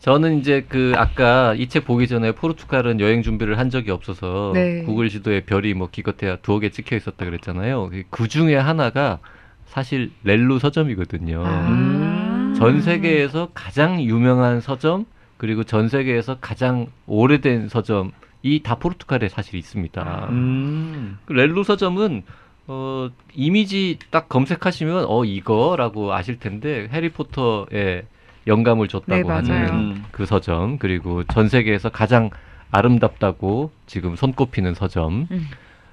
저는 0.00 0.38
이제 0.38 0.64
그 0.68 0.92
아까 0.96 1.54
이 1.54 1.66
책 1.68 1.84
보기 1.84 2.06
전에 2.06 2.32
포르투갈은 2.32 3.00
여행 3.00 3.22
준비를 3.22 3.58
한 3.58 3.68
적이 3.68 3.90
없어서 3.90 4.52
네. 4.54 4.82
구글 4.84 5.08
지도에 5.08 5.40
별이 5.44 5.74
뭐 5.74 5.88
기껏해야 5.90 6.36
두어 6.36 6.60
개 6.60 6.70
찍혀 6.70 6.96
있었다 6.96 7.24
그랬잖아요. 7.24 7.90
그 8.10 8.28
중에 8.28 8.56
하나가 8.56 9.18
사실 9.66 10.10
렐루 10.24 10.58
서점이거든요. 10.60 11.44
아. 11.44 11.68
음. 11.68 12.54
전 12.56 12.80
세계에서 12.80 13.50
가장 13.54 14.00
유명한 14.02 14.60
서점 14.60 15.04
그리고 15.36 15.62
전 15.64 15.88
세계에서 15.88 16.38
가장 16.40 16.86
오래된 17.06 17.68
서점 17.68 18.12
이 18.42 18.60
다 18.62 18.76
포르투갈에 18.76 19.28
사실 19.28 19.56
있습니다. 19.56 20.28
음. 20.30 21.18
그 21.24 21.32
렐루 21.32 21.64
서점은 21.64 22.22
어 22.68 23.10
이미지 23.34 23.98
딱 24.10 24.28
검색하시면 24.28 25.06
어 25.08 25.24
이거라고 25.24 26.12
아실 26.14 26.38
텐데 26.38 26.88
해리포터에 26.92 28.04
영감을 28.48 28.88
줬다고 28.88 29.28
네. 29.28 29.28
하는 29.28 29.68
음. 29.68 30.04
그 30.10 30.26
서점 30.26 30.78
그리고 30.78 31.22
전 31.24 31.48
세계에서 31.48 31.90
가장 31.90 32.30
아름답다고 32.70 33.70
지금 33.86 34.16
손꼽히는 34.16 34.74
서점. 34.74 35.28
음. 35.30 35.48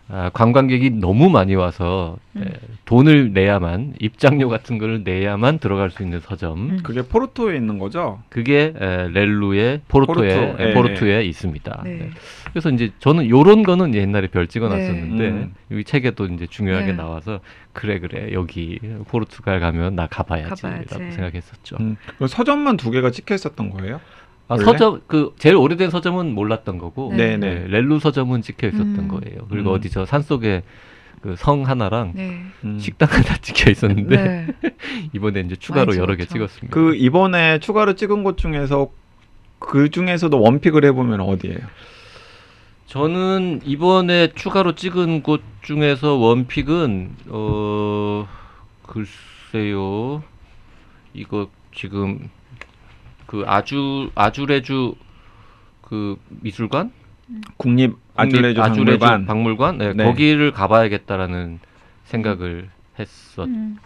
아, 0.08 0.30
관광객이 0.34 0.92
너무 0.92 1.32
많이 1.32 1.56
와서 1.56 2.18
음. 2.36 2.44
에, 2.44 2.52
돈을 2.86 3.34
내야만 3.34 3.96
입장료 4.00 4.50
같은 4.50 4.78
거를 4.78 5.02
내야만 5.04 5.58
들어갈 5.58 5.90
수 5.90 6.04
있는 6.04 6.20
서점. 6.20 6.70
음. 6.70 6.80
그게 6.84 7.02
포르토에 7.02 7.56
있는 7.56 7.80
거죠? 7.80 8.22
그게 8.30 8.72
에, 8.80 9.08
렐루의 9.12 9.82
포르토에 9.88 10.36
포르투, 10.36 10.62
에, 10.64 10.70
예, 10.70 10.74
포르투에 10.74 11.24
있습니다. 11.26 11.82
네. 11.86 11.90
네. 11.98 12.10
그래서 12.52 12.70
이제 12.70 12.92
저는 13.00 13.28
요런 13.30 13.64
거는 13.64 13.96
옛날에 13.96 14.28
별 14.28 14.46
찍어놨었는데 14.46 15.24
네. 15.24 15.30
음. 15.32 15.54
이 15.72 15.84
책에도 15.84 16.28
이제 16.28 16.46
중요하게 16.46 16.88
네. 16.88 16.94
나와서 16.94 17.40
그래 17.74 17.98
그래 18.00 18.30
여기 18.34 18.80
포르투갈 19.08 19.60
가면 19.60 19.96
나 19.96 20.06
가봐야지라고 20.06 20.86
가봐야지. 20.86 21.16
생각했었죠. 21.16 21.78
음. 21.80 21.98
그 22.20 22.28
서점만 22.28 22.78
두 22.78 22.92
개가 22.92 23.10
찍혀 23.10 23.34
있었던 23.34 23.72
거예요? 23.72 24.00
아? 24.48 24.58
서점 24.58 25.02
그 25.08 25.34
제일 25.40 25.56
오래된 25.56 25.90
서점은 25.90 26.34
몰랐던 26.36 26.78
거고 26.78 27.12
네. 27.16 27.38
네네. 27.38 27.56
네, 27.56 27.68
렐루 27.68 28.00
서점은 28.00 28.42
찍혀 28.42 28.68
있었던 28.68 28.88
음. 29.00 29.08
거예요. 29.08 29.48
그리고 29.50 29.72
음. 29.72 29.76
어디 29.76 29.90
저 29.90 30.06
산속에 30.06 30.64
그 31.22 31.36
성 31.38 31.66
하나랑 31.68 32.12
네. 32.14 32.42
음. 32.64 32.78
식당 32.80 33.10
하나 33.10 33.36
찍혀 33.42 33.72
있었는데 33.72 34.16
네. 34.62 34.72
이번에 35.14 35.40
이제 35.42 35.56
추가로 35.56 35.96
여러 35.98 36.16
개 36.16 36.26
찍었죠. 36.26 36.48
찍었습니다. 36.60 36.74
그 36.76 36.96
이번에 36.96 37.60
추가로 37.60 37.96
찍은 37.96 38.24
곳 38.24 38.38
중에서 38.38 38.92
그 39.58 39.90
중에서도 39.90 40.40
원픽을 40.40 40.86
해보면 40.86 41.22
어디예요? 41.22 41.58
저는 42.86 43.62
이번에 43.66 44.34
추가로 44.36 44.76
찍은 44.76 45.24
곳 45.24 45.42
중에서 45.64 46.14
원픽은 46.16 47.16
어 47.30 48.28
글쎄요 48.84 50.22
이거 51.16 51.50
지금 51.74 52.30
그 53.26 53.44
아주 53.48 54.10
아주레주 54.16 54.96
그 55.82 56.18
미술관 56.42 56.92
국립 57.58 57.96
아줄레주 58.16 58.62
국립 58.62 59.00
박물관. 59.00 59.26
박물관 59.26 59.78
네, 59.78 59.94
네. 59.94 60.04
거기를 60.06 60.52
가봐야겠다라는 60.52 61.60
생각을 62.06 62.70
했었죠. 63.00 63.44
음. 63.48 63.78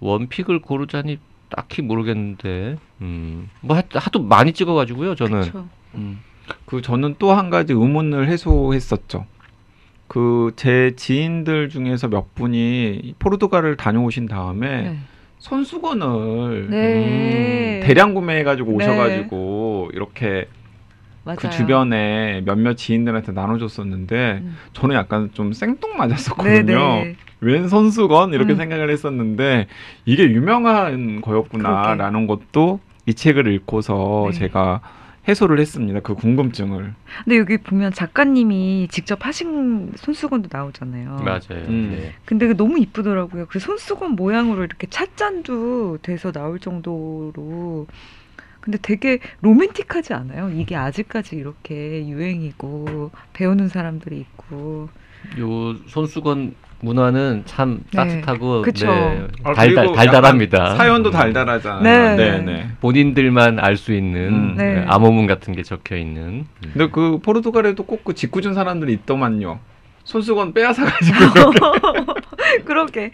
원픽을 0.00 0.60
고르자니 0.60 1.18
딱히 1.50 1.82
모르겠는데 1.82 2.76
음 3.00 3.48
뭐 3.62 3.80
하도 3.94 4.22
많이 4.22 4.52
찍어가지고요 4.52 5.14
저는 5.14 5.40
그쵸. 5.42 5.68
음. 5.94 6.20
그 6.66 6.80
저는 6.82 7.16
또 7.18 7.34
한 7.34 7.50
가지 7.50 7.72
의문을 7.72 8.28
해소했었죠. 8.28 9.26
그 10.06 10.52
제 10.56 10.92
지인들 10.96 11.68
중에서 11.70 12.08
몇 12.08 12.34
분이 12.34 13.14
포르투갈을 13.18 13.76
다녀오신 13.76 14.26
다음에 14.26 14.82
네. 14.82 14.98
손수건을 15.38 16.70
네. 16.70 17.80
음, 17.80 17.86
대량 17.86 18.14
구매해가지고 18.14 18.70
네. 18.70 18.76
오셔가지고 18.76 19.90
이렇게 19.94 20.48
맞아요. 21.24 21.36
그 21.36 21.50
주변에 21.50 22.42
몇몇 22.44 22.74
지인들한테 22.74 23.32
나눠줬었는데 23.32 24.40
음. 24.42 24.56
저는 24.72 24.96
약간 24.96 25.30
좀 25.34 25.52
생뚱맞았었거든요. 25.52 26.78
네네. 26.78 27.16
웬 27.40 27.68
손수건 27.68 28.32
이렇게 28.32 28.54
음. 28.54 28.56
생각을 28.56 28.90
했었는데 28.90 29.66
이게 30.06 30.24
유명한 30.24 31.20
거였구나라는 31.20 32.26
것도 32.26 32.80
이 33.06 33.14
책을 33.14 33.46
읽고서 33.52 34.28
네. 34.32 34.38
제가 34.38 34.80
해소를 35.28 35.60
했습니다. 35.60 36.00
그 36.00 36.14
궁금증을. 36.14 36.94
근데 37.24 37.38
여기 37.38 37.58
보면 37.58 37.92
작가님이 37.92 38.88
직접 38.90 39.24
하신 39.26 39.92
손수건도 39.96 40.48
나오잖아요. 40.50 41.16
맞아요. 41.22 41.66
음. 41.68 41.94
네. 41.94 42.14
근데 42.24 42.46
그 42.46 42.56
너무 42.56 42.78
이쁘더라고요. 42.78 43.46
그 43.46 43.58
손수건 43.58 44.12
모양으로 44.12 44.64
이렇게 44.64 44.86
찻잔도 44.88 45.98
돼서 45.98 46.32
나올 46.32 46.58
정도로. 46.58 47.86
근데 48.60 48.78
되게 48.80 49.18
로맨틱하지 49.42 50.14
않아요? 50.14 50.50
이게 50.50 50.76
아직까지 50.76 51.36
이렇게 51.36 52.06
유행이고 52.08 53.10
배우는 53.34 53.68
사람들이 53.68 54.18
있고. 54.20 54.88
요 55.38 55.74
손수건 55.88 56.54
문화는 56.80 57.42
참 57.44 57.80
네. 57.90 57.96
따뜻하고 57.96 58.62
그쵸. 58.62 58.86
네, 58.86 59.26
아, 59.42 59.52
달달 59.52 59.92
달달합니다. 59.92 60.76
사연도 60.76 61.10
음. 61.10 61.12
달달하잖아요. 61.12 62.16
네. 62.16 62.16
네, 62.16 62.38
네. 62.38 62.68
본인들만 62.80 63.58
알 63.58 63.76
수 63.76 63.92
있는 63.92 64.28
음. 64.28 64.54
네. 64.56 64.74
네, 64.74 64.84
암호문 64.86 65.26
같은 65.26 65.54
게 65.54 65.62
적혀 65.62 65.96
있는. 65.96 66.22
음. 66.22 66.44
근데 66.72 66.88
그 66.90 67.18
포르투갈에도 67.22 67.82
꼭그 67.84 68.14
짓궂은 68.14 68.54
사람들이 68.54 68.92
있더만요. 68.92 69.58
손수건 70.04 70.54
빼앗아 70.54 70.84
가지고 70.84 71.18
그러게. 72.64 73.10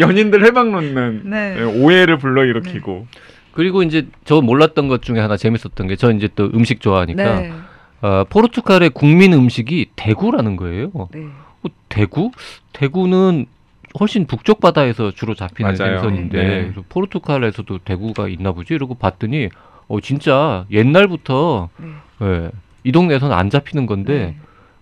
연인들 0.00 0.44
해방 0.44 0.70
놓는 0.70 1.22
네. 1.24 1.54
네, 1.56 1.62
오해를 1.62 2.18
불러일으키고. 2.18 3.06
그리고 3.52 3.82
이제 3.82 4.06
저 4.24 4.40
몰랐던 4.40 4.86
것 4.88 5.02
중에 5.02 5.18
하나 5.18 5.36
재밌었던 5.36 5.88
게 5.88 5.96
저 5.96 6.12
이제 6.12 6.28
또 6.36 6.44
음식 6.54 6.80
좋아하니까 6.80 7.40
네. 7.40 7.52
어, 8.02 8.24
포르투갈의 8.30 8.90
국민 8.90 9.32
음식이 9.32 9.86
대구라는 9.96 10.54
거예요. 10.56 10.90
네. 11.12 11.26
어, 11.62 11.68
대구? 11.88 12.30
대구는 12.72 13.46
훨씬 13.98 14.26
북쪽 14.26 14.60
바다에서 14.60 15.10
주로 15.10 15.34
잡히는 15.34 15.74
맞아요. 15.76 15.98
생선인데 15.98 16.42
네. 16.42 16.62
그래서 16.64 16.84
포르투갈에서도 16.88 17.78
대구가 17.78 18.28
있나 18.28 18.52
보지 18.52 18.74
이러고 18.74 18.94
봤더니 18.94 19.48
어 19.88 20.00
진짜 20.00 20.66
옛날부터 20.70 21.70
네. 21.78 21.88
예, 22.22 22.50
이 22.84 22.92
동네에서는 22.92 23.34
안 23.34 23.48
잡히는 23.50 23.86
건데 23.86 24.18
네. 24.18 24.36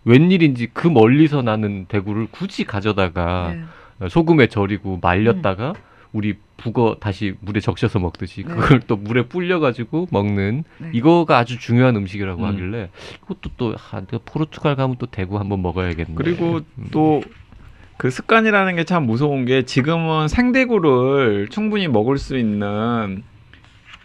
웬일인지 0.05 0.69
그 0.73 0.89
멀리서 0.89 1.43
나는 1.43 1.87
대구를 1.87 2.29
굳이 2.31 2.65
가져다가 2.65 3.55
네. 3.55 3.63
어, 4.05 4.09
소금에 4.09 4.49
절이고 4.49 4.99
말렸다가 5.03 5.75
우리 6.13 6.35
북어 6.57 6.97
다시 7.01 7.35
물에 7.41 7.61
적셔서 7.61 7.99
먹듯이 7.99 8.45
네. 8.45 8.55
그걸 8.55 8.81
또 8.81 8.97
물에 8.97 9.27
불려가지고 9.27 10.09
먹는 10.11 10.65
네. 10.79 10.91
이거가 10.93 11.39
아주 11.39 11.59
중요한 11.59 11.97
음식이라고 11.97 12.43
음. 12.43 12.49
하길래 12.49 12.91
이것도 13.25 13.51
또 13.57 13.75
아, 13.93 14.01
내가 14.01 14.19
포르투갈 14.25 14.77
가면 14.77 14.97
또 14.99 15.07
대구 15.07 15.39
한번 15.39 15.63
먹어야겠네. 15.63 16.15
그리고 16.15 16.61
음. 16.79 16.87
또그 16.91 18.11
습관이라는 18.11 18.77
게 18.77 18.85
참 18.85 19.05
무서운 19.07 19.45
게 19.45 19.65
지금은 19.65 20.29
생대구를 20.29 21.49
충분히 21.51 21.89
먹을 21.89 22.19
수 22.19 22.39
있는 22.39 23.23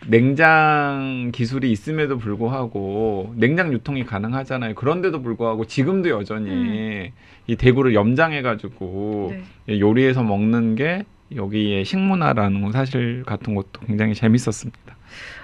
냉장 0.07 1.29
기술이 1.31 1.71
있음에도 1.71 2.17
불구하고 2.17 3.33
냉장 3.37 3.71
유통이 3.71 4.05
가능하잖아요. 4.05 4.73
그런데도 4.73 5.21
불구하고 5.21 5.65
지금도 5.65 6.09
여전히 6.09 7.11
이 7.47 7.55
대구를 7.55 7.93
염장해 7.93 8.41
가지고 8.41 9.33
네. 9.67 9.79
요리해서 9.79 10.23
먹는 10.23 10.75
게 10.75 11.05
여기에 11.35 11.83
식문화라는 11.83 12.71
사실 12.71 13.23
같은 13.25 13.55
것도 13.55 13.81
굉장히 13.85 14.13
재밌었습니다. 14.13 14.97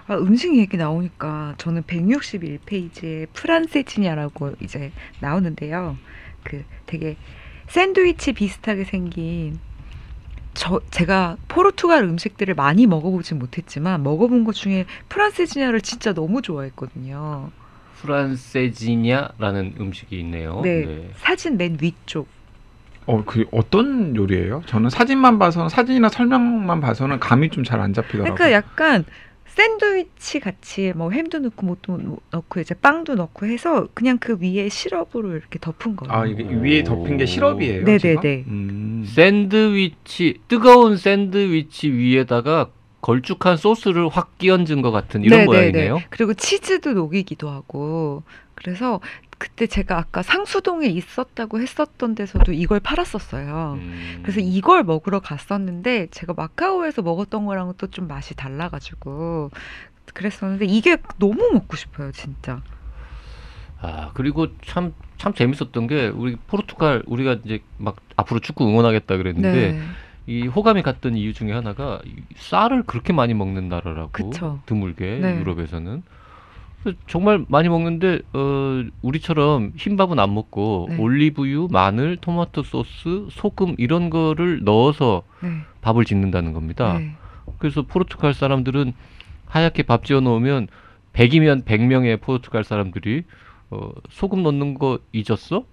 아, 0.07 0.15
음식 0.15 0.57
얘기 0.57 0.77
나오니까 0.77 1.55
저는 1.57 1.83
161페이지에 1.83 3.27
프란세치냐라고 3.33 4.53
이제 4.61 4.91
나오는데요. 5.19 5.97
그 6.43 6.63
되게 6.85 7.17
샌드위치 7.67 8.33
비슷하게 8.33 8.85
생긴 8.85 9.59
저 10.53 10.81
제가 10.89 11.37
포르투갈 11.47 12.03
음식들을 12.03 12.55
많이 12.55 12.87
먹어보진 12.87 13.37
못했지만 13.37 14.01
먹어본 14.01 14.43
것 14.43 14.53
중에 14.55 14.85
프란세치냐를 15.09 15.81
진짜 15.81 16.13
너무 16.13 16.41
좋아했거든요. 16.41 17.51
프란세지냐라는 17.97 19.75
음식이 19.79 20.19
있네요. 20.19 20.61
네. 20.63 21.11
사진 21.17 21.57
맨 21.57 21.77
위쪽. 21.81 22.27
어, 23.07 23.23
그 23.25 23.45
어떤 23.51 24.15
요리예요? 24.15 24.63
저는 24.67 24.89
사진만 24.89 25.39
봐서는 25.39 25.69
사진이나 25.69 26.09
설명만 26.09 26.81
봐서는 26.81 27.19
감이 27.19 27.49
좀 27.49 27.63
잘 27.63 27.79
안 27.79 27.93
잡히더라고요. 27.93 28.35
그러니까 28.35 28.51
약간 28.55 29.05
샌드위치 29.45 30.39
같이 30.39 30.93
뭐 30.95 31.09
햄도 31.11 31.39
넣고 31.39 31.65
뭐도 31.65 32.19
넣고 32.31 32.59
이제 32.59 32.75
빵도 32.75 33.15
넣고 33.15 33.47
해서 33.47 33.87
그냥 33.95 34.17
그 34.19 34.37
위에 34.39 34.69
시럽으로 34.69 35.31
이렇게 35.35 35.57
덮은 35.59 35.95
거예요. 35.95 36.13
아 36.13 36.25
이게 36.27 36.43
위에 36.43 36.83
덮인 36.83 37.17
게 37.17 37.25
시럽이에요? 37.25 37.83
네네네. 37.83 38.43
지금? 38.43 38.43
음. 38.53 39.05
샌드위치 39.07 40.39
뜨거운 40.47 40.97
샌드위치 40.97 41.91
위에다가 41.91 42.69
걸쭉한 43.01 43.57
소스를 43.57 44.09
확 44.09 44.37
끼얹은 44.37 44.81
것 44.81 44.91
같은 44.91 45.23
이런 45.23 45.39
네네네. 45.45 45.45
모양이네요. 45.45 46.01
그리고 46.09 46.33
치즈도 46.33 46.93
녹이기도 46.93 47.49
하고 47.49 48.23
그래서 48.55 48.99
그때 49.37 49.67
제가 49.67 49.97
아까 49.97 50.23
상수동에 50.23 50.87
있었다고 50.87 51.59
했었던 51.59 52.15
데서도 52.15 52.53
이걸 52.53 52.79
팔았었어요. 52.79 53.77
음. 53.79 54.19
그래서 54.23 54.39
이걸 54.39 54.83
먹으러 54.83 55.19
갔었는데 55.19 56.07
제가 56.09 56.33
마카오에서 56.33 57.01
먹었던 57.03 57.45
거랑은 57.45 57.73
또 57.77 57.87
좀 57.87 58.07
맛이 58.07 58.35
달라가지고 58.35 59.51
그랬었는데 60.13 60.65
이게 60.65 60.97
너무 61.19 61.49
먹고 61.53 61.75
싶어요, 61.75 62.11
진짜. 62.11 62.61
아 63.79 64.11
그리고 64.15 64.47
참참 64.65 65.33
재밌었던 65.35 65.87
게 65.87 66.07
우리 66.07 66.35
포르투갈 66.35 67.03
우리가 67.05 67.37
이제 67.45 67.59
막 67.77 67.97
앞으로 68.15 68.39
축구 68.39 68.67
응원하겠다 68.67 69.17
그랬는데 69.17 69.71
네, 69.73 69.81
이 70.25 70.47
호감이 70.47 70.81
갔던 70.81 71.15
이유 71.15 71.33
중에 71.33 71.51
하나가 71.53 71.99
이 72.05 72.15
쌀을 72.35 72.83
그렇게 72.83 73.13
많이 73.13 73.33
먹는 73.35 73.69
나라라고 73.69 74.09
그쵸. 74.11 74.59
드물게 74.65 75.19
네. 75.21 75.39
유럽에서는 75.39 76.01
정말 77.07 77.45
많이 77.47 77.69
먹는데 77.69 78.19
어 78.33 78.83
우리처럼 79.01 79.73
흰밥은 79.75 80.19
안 80.19 80.33
먹고 80.33 80.87
네. 80.89 80.97
올리브유, 80.97 81.69
마늘, 81.71 82.17
토마토 82.17 82.63
소스, 82.63 83.27
소금 83.31 83.75
이런 83.77 84.09
거를 84.09 84.63
넣어서 84.63 85.23
네, 85.41 85.49
밥을 85.81 86.05
짓는다는 86.05 86.53
겁니다. 86.53 86.97
네. 86.99 87.11
그래서 87.59 87.83
포르투갈 87.83 88.33
사람들은 88.33 88.93
하얗게 89.45 89.83
밥 89.83 90.03
지어 90.03 90.19
놓으면 90.19 90.67
100이면 91.13 91.63
100명의 91.63 92.21
포르투갈 92.21 92.63
사람들이 92.63 93.23
어, 93.69 93.89
소금 94.09 94.43
넣는 94.43 94.75
거 94.75 94.99
잊었어? 95.11 95.65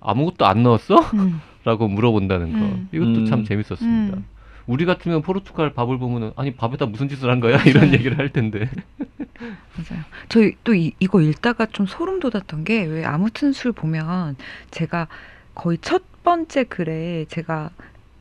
아무것도 0.00 0.46
안 0.46 0.62
넣었어? 0.62 0.98
음. 1.14 1.40
라고 1.64 1.88
물어본다는 1.88 2.52
거. 2.52 2.58
음. 2.58 2.88
이것도 2.90 3.20
음. 3.20 3.26
참 3.26 3.44
재밌었습니다. 3.44 4.16
음. 4.16 4.24
우리 4.66 4.86
같으면 4.86 5.20
포르투갈 5.22 5.74
밥을 5.74 5.98
보면은 5.98 6.32
아니 6.36 6.54
밥에다 6.54 6.86
무슨 6.86 7.08
짓을 7.08 7.30
한 7.30 7.40
거야 7.40 7.62
이런 7.64 7.92
얘기를 7.92 8.18
할 8.18 8.30
텐데. 8.30 8.70
맞아요. 9.40 10.04
저희 10.28 10.54
또 10.64 10.74
이, 10.74 10.92
이거 10.98 11.20
읽다가 11.20 11.66
좀 11.66 11.86
소름 11.86 12.20
돋았던 12.20 12.64
게 12.64 12.84
왜 12.84 13.04
아무튼 13.04 13.52
술 13.52 13.72
보면 13.72 14.36
제가 14.70 15.08
거의 15.54 15.78
첫 15.80 16.02
번째 16.22 16.64
글에 16.64 17.26
제가 17.28 17.70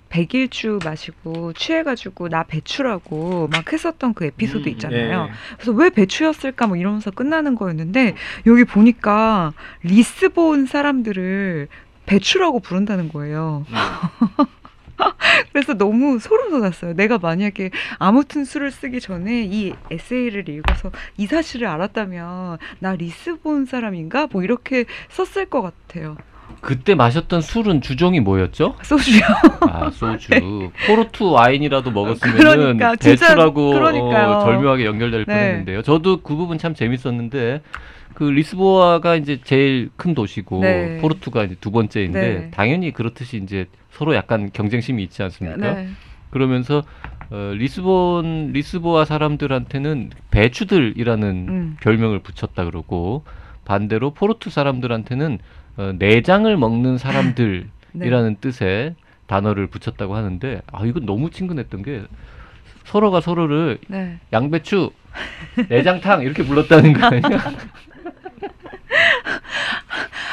백일주 0.10 0.80
마시고 0.84 1.54
취해가지고 1.54 2.30
나 2.30 2.44
배추라고 2.44 3.48
막 3.50 3.72
했었던 3.72 4.14
그 4.16 4.26
에피소드 4.26 4.68
음, 4.68 4.72
있잖아요. 4.74 5.28
예. 5.30 5.34
그래서 5.56 5.72
왜 5.74 5.90
배추였을까 5.92 6.66
뭐 6.68 6.78
이러면서 6.78 7.12
끝나는 7.12 7.54
거였는데 7.56 8.16
여기 8.48 8.64
보니까 8.64 9.54
리스본 9.84 10.66
사람들을 10.66 11.68
배추라고 12.08 12.60
부른다는 12.60 13.10
거예요. 13.10 13.66
음. 13.70 14.46
그래서 15.52 15.74
너무 15.74 16.20
소름 16.20 16.52
돋았어요. 16.52 16.94
내가 16.94 17.18
만약에 17.18 17.72
아무튼 17.98 18.46
술을 18.46 18.72
쓰기 18.72 19.00
전에 19.00 19.44
이 19.44 19.74
에세이를 19.92 20.50
읽어서 20.50 20.92
이 21.18 21.28
사실을 21.28 21.68
알았다면 21.68 22.58
나 22.80 22.96
리스본 22.96 23.66
사람인가? 23.66 24.28
뭐 24.32 24.44
이렇게 24.44 24.86
썼을 25.10 25.46
것 25.50 25.62
같아요. 25.62 26.18
그때 26.62 26.96
마셨던 26.96 27.42
술은 27.42 27.82
주종이 27.82 28.20
뭐였죠? 28.20 28.76
소주요. 28.82 29.22
아 29.62 29.90
소주. 29.92 30.30
포르투 30.88 31.32
와인이라도 31.32 31.92
먹었으면 31.92 32.38
그러니까, 32.38 32.96
그러니까요. 33.72 34.28
어, 34.32 34.44
절묘하게 34.44 34.86
연결될 34.86 35.26
네. 35.26 35.34
뻔했는데요. 35.34 35.82
저도 35.84 36.22
그 36.22 36.36
부분 36.36 36.58
참 36.58 36.74
재밌었는데 36.74 37.62
그 38.14 38.24
리스보아가 38.24 39.16
이제 39.16 39.40
제일 39.44 39.90
큰 39.96 40.14
도시고 40.14 40.60
네. 40.62 40.98
포르투가 40.98 41.44
이제 41.44 41.56
두 41.60 41.72
번째인데 41.72 42.20
네. 42.22 42.52
당연히 42.52 42.92
그렇듯이 42.92 43.38
이제 43.38 43.68
서로 43.92 44.16
약간 44.16 44.50
경쟁심이 44.52 45.02
있지 45.04 45.24
않습니까? 45.24 45.74
네. 45.74 45.90
그러면서 46.30 46.84
어, 47.32 47.54
리스본 47.56 48.52
리스보아 48.54 49.06
사람들한테는 49.06 50.10
배추들이라는 50.32 51.46
음. 51.48 51.78
별명을 51.82 52.20
붙였다 52.20 52.66
그러고 52.66 53.24
반대로 53.66 54.12
포르투 54.12 54.50
사람들한테는 54.50 55.40
어, 55.80 55.94
내장을 55.98 56.58
먹는 56.58 56.98
사람들이라는 56.98 57.70
네. 57.94 58.36
뜻의 58.42 58.96
단어를 59.28 59.68
붙였다고 59.68 60.14
하는데 60.14 60.62
아 60.74 60.86
이건 60.86 61.06
너무 61.06 61.32
친근했던 61.32 61.84
게 61.84 62.04
서로가 62.84 63.22
서로를 63.22 63.78
네. 63.88 64.20
양배추 64.34 64.92
내장탕 65.70 66.24
이렇게 66.24 66.44
불렀다는 66.44 66.92
거 66.92 67.06
아니야? 67.06 67.22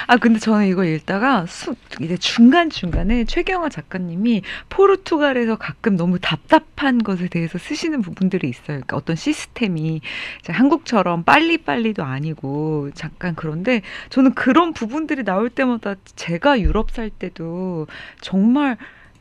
아 0.09 0.17
근데 0.19 0.39
저는 0.39 0.67
이거 0.67 0.85
읽다가 0.85 1.47
수, 1.47 1.75
이제 2.01 2.17
중간 2.17 2.71
중간에 2.71 3.25
최경화 3.25 3.69
작가님이 3.69 4.43
포르투갈에서 4.69 5.57
가끔 5.57 5.97
너무 5.97 6.19
답답한 6.21 7.03
것에 7.03 7.29
대해서 7.29 7.59
쓰시는 7.59 8.03
부분들이 8.03 8.49
있어요. 8.49 8.67
그러니까 8.67 8.97
어떤 8.97 9.17
시스템이 9.17 10.01
한국처럼 10.49 11.25
빨리 11.25 11.59
빨리도 11.59 12.05
아니고 12.05 12.91
잠깐 12.95 13.35
그런데 13.35 13.83
저는 14.11 14.35
그런 14.35 14.73
부분들이 14.73 15.25
나올 15.25 15.51
때마다 15.51 15.97
제가 16.15 16.61
유럽 16.61 16.93
살 16.93 17.11
때도 17.11 17.89
정말 18.21 18.77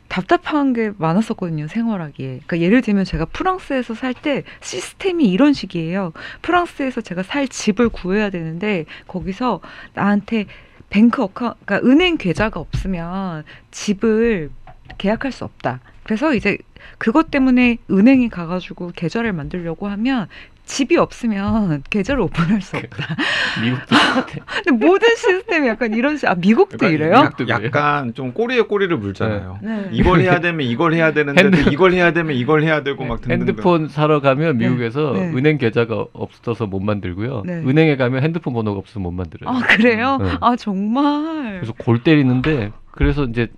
답답한 0.08 0.74
게 0.74 0.92
많았었거든요, 0.98 1.68
생활하기에. 1.68 2.28
그러니까 2.28 2.60
예를 2.60 2.82
들면 2.82 3.06
제가 3.06 3.26
프랑스에서 3.26 3.96
살 3.96 4.14
때 4.14 4.44
시스템이 4.62 5.26
이런 5.26 5.52
식이에요. 5.54 6.14
프랑스에서 6.42 7.02
제가 7.02 7.24
살 7.24 7.48
집을 7.48 7.90
구해야 7.90 8.30
되는데 8.30 8.86
거기서 9.08 9.62
나한테 9.94 10.46
뱅크 10.90 11.22
어카 11.22 11.56
그러니까 11.66 11.88
은행 11.90 12.18
계좌가 12.18 12.60
없으면 12.60 13.44
집을 13.72 14.50
계약할 14.98 15.32
수 15.32 15.44
없다. 15.44 15.82
그래서 16.04 16.34
이제 16.34 16.58
그것 16.98 17.32
때문에 17.32 17.78
은행에 17.90 18.30
가가지고 18.30 18.92
계좌를 18.96 19.34
만들려고 19.34 19.88
하면 19.88 20.28
집이 20.66 20.98
없으면 20.98 21.84
계좌를 21.90 22.22
오픈할 22.22 22.62
수 22.62 22.76
없다. 22.78 23.16
미국도 23.64 23.86
똑같아. 23.86 24.26
근데 24.66 24.72
모든 24.86 25.08
시스템이 25.16 25.68
약간 25.68 25.94
이런 25.94 26.18
식. 26.18 26.28
아 26.28 26.36
미국도 26.36 26.78
그러니까 26.78 27.06
이래요? 27.06 27.22
미국도 27.24 27.46
그래요? 27.46 27.60
약간 27.66 28.14
좀 28.14 28.34
꼬리에 28.34 28.62
꼬리를 28.62 28.96
물잖아요. 28.98 29.60
네. 29.62 29.90
이걸 29.92 30.22
해야 30.22 30.40
되면 30.40 30.62
이걸 30.66 30.94
해야 30.94 31.14
되는데 31.14 31.42
또 31.50 31.56
핸드- 31.58 31.70
이걸 31.72 31.94
해야 31.94 32.12
되면 32.14 32.36
이걸 32.36 32.64
해야 32.64 32.84
되고 32.84 33.06
막 33.06 33.22
등등등. 33.22 33.48
핸드폰 33.48 33.88
사러 33.88 34.22
가면 34.22 34.58
네. 34.58 34.68
미국에서 34.68 35.14
네. 35.14 35.30
은행 35.36 35.58
계좌가 35.58 36.06
없어서 36.14 36.66
못 36.66 36.80
만들고요. 36.80 37.44
네. 37.46 37.54
은행에 37.54 37.96
가면 37.96 38.24
핸드폰 38.24 38.54
번호가 38.54 38.80
없으면 38.80 39.04
못 39.04 39.12
만들어요. 39.12 39.50
아 39.56 39.60
그래요? 39.68 40.18
네. 40.22 40.32
아 40.42 40.56
정말. 40.56 41.56
그래서 41.60 41.74
골 41.78 42.02
때리는데 42.04 42.72
그래서 42.92 43.26
이제 43.26 43.50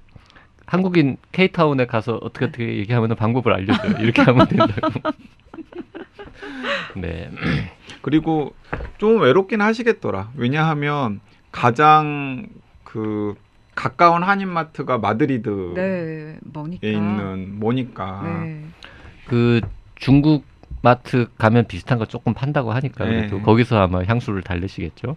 한국인 0.65 1.15
K타운에 1.31 1.85
가서 1.85 2.19
어떻게 2.21 2.45
어떻게 2.45 2.77
얘기하면 2.79 3.15
방법을 3.15 3.53
알려줘요. 3.53 3.93
이렇게 4.01 4.21
하면 4.23 4.45
된다고. 4.47 4.99
네. 6.95 7.30
그리고 8.02 8.54
좀 8.97 9.21
외롭긴 9.21 9.62
하시겠더라. 9.62 10.32
왜냐하면 10.36 11.19
가장 11.52 12.47
그 12.84 13.36
가까운 13.76 14.23
한인마트가 14.23 14.97
마드리드에 14.97 15.73
네. 15.76 16.39
있는 16.82 17.60
뭐니까. 17.60 18.23
네. 18.23 18.63
그 19.28 19.62
중국 19.95 20.45
마트 20.82 21.28
가면 21.38 21.67
비슷한 21.67 22.00
거 22.00 22.06
조금 22.06 22.34
판다고 22.34 22.71
하니까 22.71 23.06
네. 23.06 23.12
그래도 23.12 23.41
거기서 23.41 23.80
아마 23.80 24.04
향수를 24.04 24.41
달래시겠죠. 24.41 25.15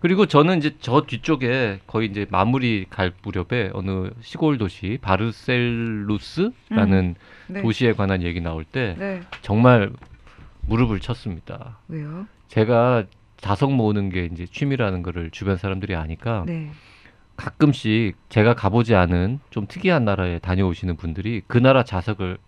그리고 0.00 0.26
저는 0.26 0.58
이제 0.58 0.76
저 0.80 1.02
뒤쪽에 1.02 1.80
거의 1.86 2.08
이제 2.08 2.26
마무리 2.28 2.86
갈 2.90 3.12
무렵에 3.22 3.70
어느 3.72 4.10
시골 4.20 4.58
도시 4.58 4.98
바르셀루스라는 5.00 7.14
네. 7.46 7.62
도시에 7.62 7.92
관한 7.92 8.22
얘기 8.22 8.40
나올 8.40 8.64
때 8.64 8.96
네. 8.98 9.20
정말 9.42 9.92
무릎을 10.66 11.00
쳤습니다. 11.00 11.78
왜요? 11.88 12.26
제가 12.48 13.04
자석 13.38 13.72
모으는 13.72 14.10
게 14.10 14.28
이제 14.32 14.46
취미라는 14.46 15.02
거를 15.02 15.30
주변 15.30 15.56
사람들이 15.56 15.94
아니까 15.96 16.44
네. 16.46 16.70
가끔씩 17.36 18.16
제가 18.28 18.54
가보지 18.54 18.94
않은 18.94 19.40
좀 19.50 19.66
특이한 19.66 20.04
나라에 20.04 20.38
다녀오시는 20.38 20.96
분들이 20.96 21.42
그 21.46 21.58
나라 21.58 21.82
자석을 21.82 22.38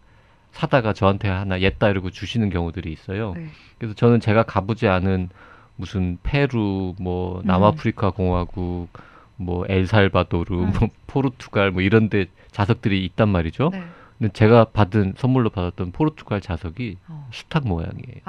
사다가 0.53 0.93
저한테 0.93 1.29
하나 1.29 1.61
옛다 1.61 1.89
이러고 1.89 2.11
주시는 2.11 2.49
경우들이 2.51 2.93
있어요. 2.93 3.35
네. 3.35 3.49
그래서 3.79 3.95
저는 3.95 4.21
제가 4.21 4.45
가보지 4.45 4.87
않은 4.87 5.31
무슨 5.77 6.19
페루, 6.23 6.95
뭐 7.01 7.43
남아프리카 7.45 8.11
공화국, 8.11 8.89
뭐 9.37 9.65
엘살바도르, 9.69 10.55
음. 10.55 10.73
뭐 10.79 10.89
포르투갈 11.09 11.73
뭐 11.73 11.83
이런 11.83 12.09
데 12.09 12.27
자석들이 12.53 13.05
있단 13.05 13.29
말이죠. 13.29 13.71
네. 13.73 13.83
근데 14.19 14.33
제가 14.33 14.67
받은 14.67 15.15
선물로 15.17 15.51
받았던 15.51 15.93
포르투갈 15.93 16.41
자석이 16.41 16.97
어. 17.09 17.29
수탉 17.33 17.67
모양이에요. 17.67 18.21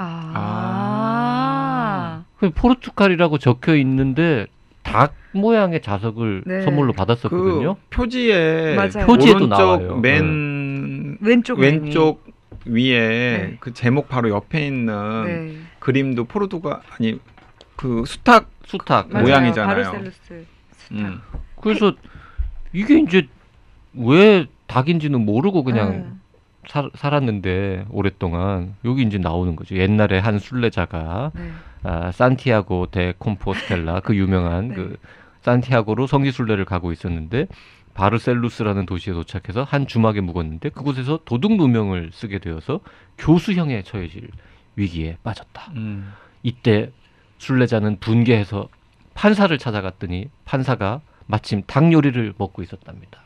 아. 1.15 2.23
그 2.37 2.49
포르투갈이라고 2.51 3.37
적혀 3.37 3.75
있는데 3.77 4.47
닭 4.83 5.13
모양의 5.33 5.81
자석을 5.81 6.43
네. 6.45 6.61
선물로 6.61 6.93
그 6.93 6.97
받았었거든요. 6.97 7.75
표지에 7.89 8.75
맞아요. 8.75 9.05
표지에도 9.07 9.45
오른쪽 9.45 9.47
나와요. 9.49 9.97
맨 9.97 11.17
왼쪽 11.21 11.59
왼쪽 11.59 12.23
위에 12.65 12.99
네. 12.99 13.57
그 13.59 13.73
제목 13.73 14.09
바로 14.09 14.29
옆에 14.29 14.65
있는 14.65 15.25
네. 15.25 15.55
그림도 15.79 16.25
포르투갈 16.25 16.81
아니 16.97 17.19
그 17.75 18.03
수탉 18.05 18.49
수탉. 18.65 19.09
맞아요. 19.11 19.23
모양이잖아요. 19.23 19.67
바르셀루스. 19.91 20.45
수탉. 20.77 20.97
음. 20.97 21.21
그래서 21.61 21.93
이게 22.73 22.97
이제 22.99 23.27
왜 23.93 24.45
닭인지는 24.67 25.25
모르고 25.25 25.63
그냥 25.63 25.89
음. 25.89 26.21
살, 26.67 26.89
살았는데 26.95 27.85
오랫동안 27.89 28.75
여기 28.85 29.03
이제 29.03 29.17
나오는 29.17 29.55
거죠. 29.55 29.75
옛날에 29.75 30.19
한 30.19 30.39
순례자가 30.39 31.31
네. 31.35 31.51
아, 31.83 32.11
산티아고 32.11 32.87
데 32.87 33.13
콤포스텔라 33.17 34.01
그 34.01 34.15
유명한 34.15 34.69
네. 34.69 34.75
그 34.75 34.97
산티아고로 35.41 36.07
성지 36.07 36.31
순례를 36.31 36.65
가고 36.65 36.91
있었는데 36.91 37.47
바르셀루스라는 37.93 38.85
도시에 38.85 39.13
도착해서 39.13 39.63
한 39.63 39.87
주막에 39.87 40.19
묵었는데 40.21 40.69
그곳에서 40.69 41.19
도둑 41.23 41.55
누명을 41.55 42.09
쓰게 42.11 42.39
되어서 42.39 42.81
교수형에 43.17 43.83
처해질 43.83 44.29
위기에 44.75 45.17
빠졌다. 45.23 45.71
음. 45.75 46.11
이때 46.43 46.91
순례자는 47.37 47.99
분개해서 47.99 48.67
판사를 49.13 49.55
찾아갔더니 49.57 50.29
판사가 50.43 51.01
마침 51.27 51.63
닭 51.65 51.91
요리를 51.93 52.33
먹고 52.37 52.61
있었답니다. 52.63 53.24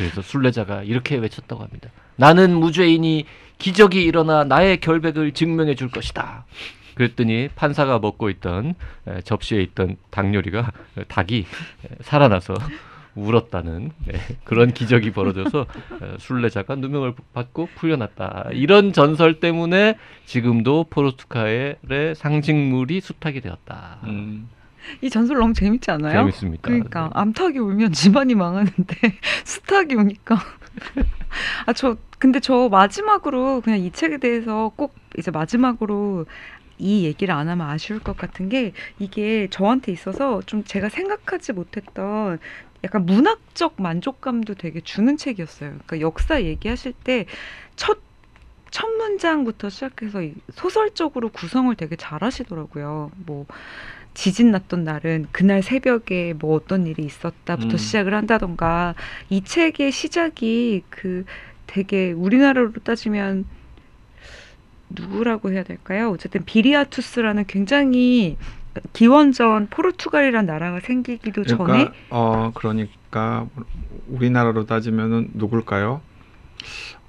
그래서 0.00 0.22
순례자가 0.22 0.82
이렇게 0.84 1.16
외쳤다고 1.16 1.62
합니다. 1.62 1.90
나는 2.16 2.58
무죄이니 2.58 3.26
기적이 3.58 4.02
일어나 4.02 4.44
나의 4.44 4.80
결백을 4.80 5.32
증명해 5.32 5.74
줄 5.74 5.90
것이다. 5.90 6.46
그랬더니 6.94 7.50
판사가 7.54 7.98
먹고 7.98 8.30
있던 8.30 8.74
에, 9.06 9.20
접시에 9.20 9.60
있던 9.60 9.96
닭 10.10 10.34
요리가 10.34 10.72
에, 10.96 11.04
닭이 11.04 11.40
에, 11.40 11.88
살아나서 12.00 12.54
울었다는 13.14 13.90
네, 14.06 14.18
그런 14.44 14.72
기적이 14.72 15.10
벌어져서 15.10 15.60
어, 15.60 16.16
순례자가 16.18 16.76
누명을 16.76 17.12
받고 17.34 17.68
풀려났다. 17.74 18.50
이런 18.52 18.94
전설 18.94 19.38
때문에 19.38 19.98
지금도 20.24 20.86
포르투갈의 20.88 22.14
상징물이 22.16 23.02
수탉이 23.02 23.42
되었다. 23.42 23.98
음. 24.04 24.48
이 25.02 25.10
전설 25.10 25.38
너무 25.38 25.52
재밌지 25.54 25.90
않아요? 25.90 26.20
재밌습니다. 26.20 26.62
그러니까 26.62 27.04
네. 27.04 27.10
암탉이 27.14 27.58
울면 27.58 27.92
집안이 27.92 28.34
망하는데 28.34 28.96
수탉이 29.44 29.94
우니까 29.94 30.36
아 31.66 31.72
저 31.74 31.96
근데 32.18 32.38
저 32.40 32.68
마지막으로 32.68 33.62
그냥 33.62 33.78
이 33.80 33.90
책에 33.90 34.18
대해서 34.18 34.72
꼭 34.76 34.94
이제 35.18 35.30
마지막으로 35.30 36.26
이 36.78 37.04
얘기를 37.04 37.34
안 37.34 37.48
하면 37.48 37.66
아쉬울 37.68 37.98
것 38.00 38.16
같은 38.16 38.48
게 38.48 38.72
이게 38.98 39.48
저한테 39.50 39.90
있어서 39.92 40.42
좀 40.42 40.64
제가 40.64 40.88
생각하지 40.90 41.52
못했던 41.54 42.38
약간 42.84 43.06
문학적 43.06 43.74
만족감도 43.78 44.54
되게 44.54 44.80
주는 44.80 45.16
책이었어요. 45.16 45.70
그러니까 45.86 46.00
역사 46.00 46.42
얘기하실 46.42 46.92
때첫 47.04 47.98
첫 48.70 48.86
문장부터 48.88 49.68
시작해서 49.68 50.22
이 50.22 50.34
소설적으로 50.52 51.28
구성을 51.30 51.74
되게 51.76 51.96
잘 51.96 52.22
하시더라고요. 52.22 53.10
뭐 53.26 53.46
지진 54.14 54.50
났던 54.50 54.84
날은 54.84 55.26
그날 55.32 55.62
새벽에 55.62 56.34
뭐 56.38 56.54
어떤 56.56 56.86
일이 56.86 57.04
있었다부터 57.04 57.72
음. 57.72 57.76
시작을 57.76 58.14
한다던가 58.14 58.94
이 59.28 59.42
책의 59.42 59.92
시작이 59.92 60.82
그 60.90 61.24
되게 61.66 62.12
우리나라로 62.12 62.72
따지면 62.82 63.44
누구라고 64.90 65.52
해야 65.52 65.62
될까요? 65.62 66.10
어쨌든 66.10 66.44
비리아투스라는 66.44 67.44
굉장히 67.46 68.36
기원전 68.92 69.68
포르투갈이라는 69.68 70.46
나라가 70.46 70.80
생기기도 70.80 71.44
전에 71.44 71.64
그러니까 71.64 71.94
어 72.10 72.50
그러니까 72.54 73.46
우리나라로 74.08 74.66
따지면은 74.66 75.30
누굴까요? 75.34 76.00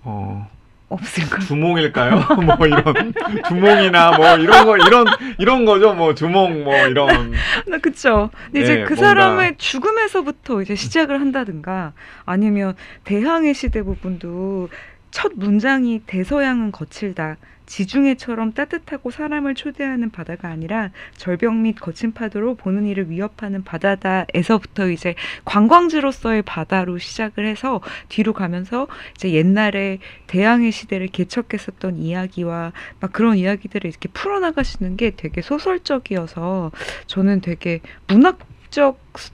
어 0.03 0.49
없을까? 0.91 1.39
주몽일까요? 1.39 2.25
뭐 2.57 2.67
이런 2.67 3.13
주몽이나 3.47 4.17
뭐 4.17 4.35
이런 4.37 4.65
거 4.65 4.77
이런 4.77 5.05
이런 5.39 5.65
거죠. 5.65 5.93
뭐 5.93 6.13
주몽 6.13 6.63
뭐 6.63 6.75
이런 6.87 7.33
나 7.67 7.77
그쵸. 7.77 8.29
근데 8.45 8.61
이제 8.61 8.75
네, 8.75 8.83
그 8.83 8.93
뭔가- 8.93 9.07
사람의 9.07 9.55
죽음에서부터 9.57 10.61
이제 10.61 10.75
시작을 10.75 11.19
한다든가 11.21 11.93
아니면 12.25 12.75
대항해 13.03 13.53
시대 13.53 13.81
부분도 13.83 14.69
첫 15.11 15.33
문장이 15.35 16.01
대서양은 16.07 16.71
거칠다. 16.71 17.37
지중해처럼 17.65 18.51
따뜻하고 18.51 19.11
사람을 19.11 19.55
초대하는 19.55 20.09
바다가 20.09 20.49
아니라 20.49 20.89
절벽 21.15 21.55
및 21.55 21.75
거친 21.79 22.11
파도로 22.11 22.55
보는 22.55 22.85
이를 22.85 23.09
위협하는 23.09 23.63
바다다에서부터 23.63 24.89
이제 24.89 25.15
관광지로서의 25.45 26.41
바다로 26.41 26.97
시작을 26.97 27.45
해서 27.45 27.79
뒤로 28.09 28.33
가면서 28.33 28.87
이제 29.15 29.31
옛날에 29.31 29.99
대항해 30.27 30.69
시대를 30.71 31.07
개척했었던 31.07 31.95
이야기와 31.97 32.73
막 32.99 33.13
그런 33.13 33.37
이야기들을 33.37 33.89
이렇게 33.89 34.09
풀어나가시는 34.09 34.97
게 34.97 35.11
되게 35.11 35.41
소설적이어서 35.41 36.71
저는 37.07 37.39
되게 37.39 37.79
문학적 38.07 38.99
스- 39.15 39.31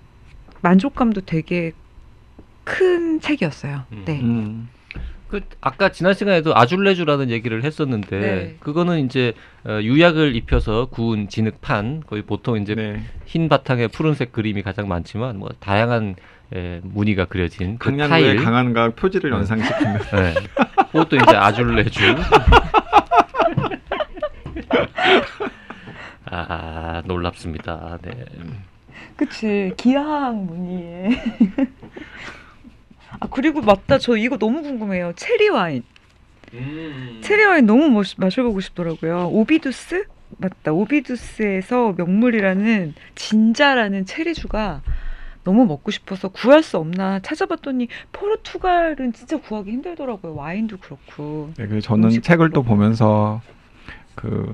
만족감도 0.62 1.22
되게 1.22 1.72
큰 2.64 3.20
책이었어요. 3.20 3.86
음. 3.94 4.04
네. 4.06 4.20
음. 4.22 4.70
그 5.28 5.42
아까 5.60 5.90
지난 5.90 6.14
시간에도 6.14 6.56
아줄레주라는 6.56 7.30
얘기를 7.30 7.64
했었는데 7.64 8.20
네. 8.20 8.56
그거는 8.60 9.06
이제 9.06 9.34
어, 9.66 9.80
유약을 9.82 10.36
입혀서 10.36 10.86
구운 10.88 11.28
진흙판 11.28 12.04
거의 12.08 12.22
보통 12.22 12.62
이제 12.62 12.76
네. 12.76 13.02
흰 13.26 13.50
바탕에 13.50 13.88
푸른색 13.88 14.32
그림이 14.32 14.62
가장 14.64 14.88
많지만 14.88 15.38
뭐 15.38 15.50
다양한 15.60 16.16
에, 16.54 16.80
무늬가 16.82 17.26
그려진 17.26 17.78
그 17.78 17.96
타일 17.98 18.38
강한과 18.38 18.92
표지를 18.92 19.32
네. 19.32 19.36
연상시키는 19.38 20.00
네. 20.16 20.34
그것도 20.92 21.18
이제 21.18 21.36
아줄레주 21.36 22.00
아 26.30 27.02
놀랍습니다. 27.06 27.98
네. 28.02 28.26
그치 29.16 29.74
기하학 29.78 30.36
무늬에. 30.36 31.10
아 33.20 33.28
그리고 33.30 33.62
맞다. 33.62 33.98
저 33.98 34.16
이거 34.16 34.38
너무 34.38 34.62
궁금해요. 34.62 35.14
체리 35.16 35.50
와인. 35.50 35.84
체리 37.22 37.44
와인 37.44 37.66
너무 37.66 37.90
멋, 37.90 38.08
마셔보고 38.18 38.60
싶더라고요. 38.62 39.28
오비두스? 39.32 40.06
맞다. 40.38 40.72
오비두스에서 40.72 41.94
명물이라는 41.98 42.94
ginja라는 43.16 44.06
체리주가 44.06 44.82
너무 45.44 45.66
먹고 45.66 45.92
싶어서 45.92 46.28
구할 46.28 46.62
수 46.62 46.78
없나 46.78 47.20
찾아봤더니 47.22 47.88
포르투갈은 48.12 49.14
진짜 49.14 49.38
구하기 49.38 49.72
힘들더라고요. 49.72 50.36
와인도 50.36 50.78
그렇고. 50.78 51.52
네, 51.58 51.68
그래서 51.68 51.88
저는 51.88 52.22
책을 52.22 52.50
또 52.50 52.62
그렇고. 52.64 52.76
보면서 52.76 53.42
그 54.16 54.54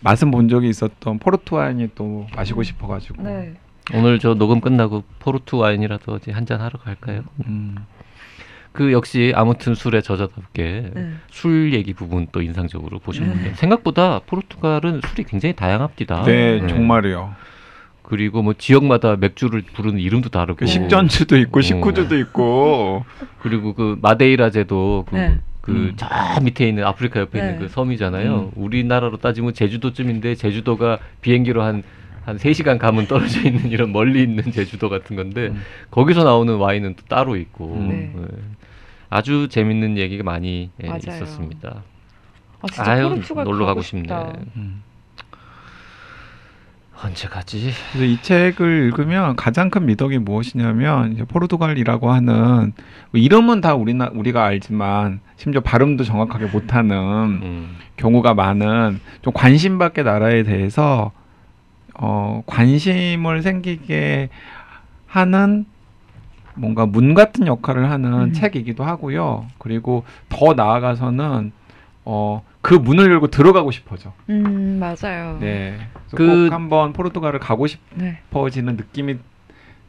맛은 0.00 0.30
본 0.30 0.48
적이 0.48 0.68
있었던 0.68 1.18
포르투 1.18 1.54
와인이 1.54 1.90
또 1.94 2.26
마시고 2.34 2.62
싶어가지고 2.64 3.22
네 3.22 3.54
오늘 3.94 4.18
저 4.18 4.34
녹음 4.34 4.60
끝나고 4.60 5.04
포르투 5.18 5.58
와인이라도 5.58 6.12
어디 6.12 6.30
한잔 6.30 6.60
하러 6.60 6.78
갈까요? 6.78 7.22
음. 7.46 7.76
그 8.72 8.92
역시 8.92 9.32
아무튼 9.34 9.74
술의 9.74 10.02
저자답게 10.02 10.90
네. 10.94 11.12
술 11.30 11.72
얘기 11.72 11.94
부분 11.94 12.26
또 12.30 12.42
인상적으로 12.42 12.98
보셨는데 12.98 13.54
생각보다 13.54 14.20
포르투갈은 14.26 15.00
술이 15.08 15.24
굉장히 15.24 15.54
다양합니다. 15.54 16.24
네, 16.24 16.60
네. 16.60 16.68
정말이요. 16.68 17.34
그리고 18.02 18.42
뭐 18.42 18.52
지역마다 18.52 19.16
맥주를 19.16 19.62
부르는 19.62 19.98
이름도 19.98 20.28
다르고 20.28 20.58
그 20.58 20.66
식전주도 20.66 21.38
있고 21.38 21.58
어. 21.58 21.62
식후주도 21.62 22.18
있고 22.18 23.04
그리고 23.40 23.72
그 23.74 23.98
마데이라제도 24.02 25.06
그, 25.08 25.14
네. 25.14 25.38
그저 25.62 26.06
밑에 26.42 26.68
있는 26.68 26.84
아프리카 26.84 27.20
옆에 27.20 27.40
네. 27.40 27.46
있는 27.46 27.60
그 27.60 27.68
섬이잖아요. 27.68 28.34
음. 28.34 28.50
우리나라로 28.54 29.16
따지면 29.16 29.54
제주도쯤인데 29.54 30.34
제주도가 30.34 30.98
비행기로 31.22 31.62
한 31.62 31.82
한 32.26 32.38
3시간 32.38 32.78
가면 32.78 33.06
떨어져 33.06 33.40
있는 33.40 33.70
이런 33.70 33.92
멀리 33.92 34.20
있는 34.20 34.50
제주도 34.50 34.88
같은 34.88 35.14
건데 35.14 35.46
음. 35.46 35.62
거기서 35.92 36.24
나오는 36.24 36.56
와인은 36.56 36.96
또 36.96 37.04
따로 37.06 37.36
있고 37.36 37.72
음. 37.74 37.88
네. 37.88 38.12
예. 38.20 38.26
아주 39.08 39.46
재밌는 39.48 39.96
얘기가 39.96 40.24
많이 40.24 40.70
예. 40.82 40.96
있었습니다. 40.98 41.84
아 42.60 42.66
진짜 42.72 42.90
아유, 42.90 43.08
포르투갈 43.10 43.44
놀러 43.44 43.64
가고. 43.64 43.80
싶네. 43.80 44.12
음. 44.56 44.82
언제 47.04 47.28
가지? 47.28 47.70
그래서 47.92 48.04
이 48.04 48.20
책을 48.20 48.86
읽으면 48.86 49.36
가장 49.36 49.70
큰 49.70 49.86
미덕이 49.86 50.18
무엇이냐면 50.18 51.12
이제 51.12 51.24
포르투갈이라고 51.24 52.10
하는 52.10 52.72
이름은 53.12 53.60
다 53.60 53.74
우리나 53.74 54.10
우리가 54.12 54.44
알지만 54.44 55.20
심지어 55.36 55.60
발음도 55.60 56.02
정확하게 56.02 56.46
못하는 56.46 56.96
음. 56.96 57.76
경우가 57.98 58.34
많은 58.34 58.98
좀 59.22 59.32
관심밖의 59.32 60.02
나라에 60.02 60.42
대해서 60.42 61.12
어, 61.98 62.42
관심을 62.46 63.42
생기게 63.42 64.28
하는 65.06 65.66
뭔가 66.54 66.86
문 66.86 67.14
같은 67.14 67.46
역할을 67.46 67.90
하는 67.90 68.12
음. 68.12 68.32
책이기도 68.32 68.84
하고요. 68.84 69.46
그리고 69.58 70.04
더 70.28 70.54
나아가서는 70.54 71.52
어, 72.04 72.42
그 72.62 72.74
문을 72.74 73.10
열고 73.10 73.28
들어가고 73.28 73.70
싶어져. 73.70 74.12
음 74.30 74.78
맞아요. 74.80 75.38
네. 75.40 75.76
그래서 76.10 76.16
그- 76.16 76.48
꼭 76.48 76.54
한번 76.54 76.92
포르투갈을 76.92 77.38
가고 77.40 77.66
네. 77.94 78.18
싶어지는 78.24 78.76
느낌이 78.76 79.16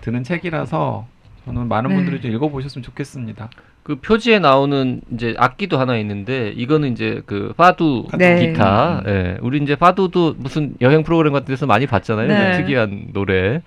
드는 0.01 0.23
책이라서 0.23 1.07
저는 1.45 1.67
많은 1.67 1.89
네. 1.89 1.95
분들이 1.95 2.21
좀 2.21 2.31
읽어보셨으면 2.31 2.83
좋겠습니다. 2.83 3.49
그 3.87 3.95
표지에 3.95 4.39
나오는 4.39 4.99
이제 5.13 5.33
악기도 5.37 5.77
하나 5.79 5.95
있는데 5.99 6.49
이거는 6.57 6.91
이제 6.91 7.21
그 7.25 7.53
파두 7.55 8.05
네. 8.17 8.47
기타. 8.47 8.99
음. 9.05 9.07
예. 9.07 9.37
우리 9.39 9.59
이제 9.63 9.77
파두도 9.77 10.35
무슨 10.39 10.75
여행 10.81 11.03
프로그램 11.03 11.31
같은 11.31 11.45
데서 11.45 11.65
많이 11.67 11.87
봤잖아요. 11.87 12.27
네. 12.27 12.51
그 12.51 12.57
특이한 12.63 13.13
노래. 13.13 13.61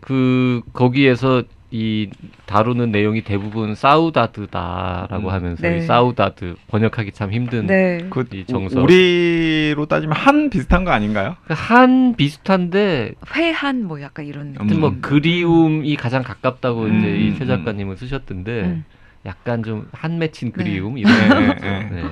그 0.00 0.62
거기에서 0.72 1.42
이 1.70 2.08
다루는 2.46 2.92
내용이 2.92 3.24
대부분 3.24 3.74
사우다드다라고 3.74 5.28
음. 5.28 5.32
하면서 5.34 5.68
네. 5.68 5.76
이 5.76 5.80
사우다드 5.82 6.54
번역하기 6.68 7.12
참 7.12 7.30
힘든 7.30 7.66
네. 7.66 8.06
그 8.08 8.24
이 8.32 8.46
정서. 8.46 8.80
우리로 8.80 9.84
따지면 9.84 10.16
한 10.16 10.48
비슷한 10.48 10.84
거 10.84 10.92
아닌가요? 10.92 11.36
그한 11.46 12.14
비슷한데 12.16 13.12
회한 13.36 13.84
뭐 13.84 14.00
약간 14.00 14.24
이런 14.24 14.54
하여튼 14.56 14.80
뭐 14.80 14.88
음. 14.88 15.02
그리움이 15.02 15.94
가장 15.96 16.22
가깝다고 16.22 16.84
음. 16.84 16.98
이제 17.00 17.08
이 17.18 17.28
음. 17.32 17.36
최 17.38 17.44
작가님은 17.44 17.96
쓰셨던데 17.96 18.60
음. 18.62 18.84
약간 19.26 19.62
좀 19.62 19.88
한 19.92 20.18
맺힌 20.18 20.52
네. 20.52 20.56
그리움 20.64 20.98
이런 20.98 21.12
네, 21.12 21.28
거 21.28 21.34
네. 21.54 21.60
네. 21.60 22.02
네. 22.02 22.10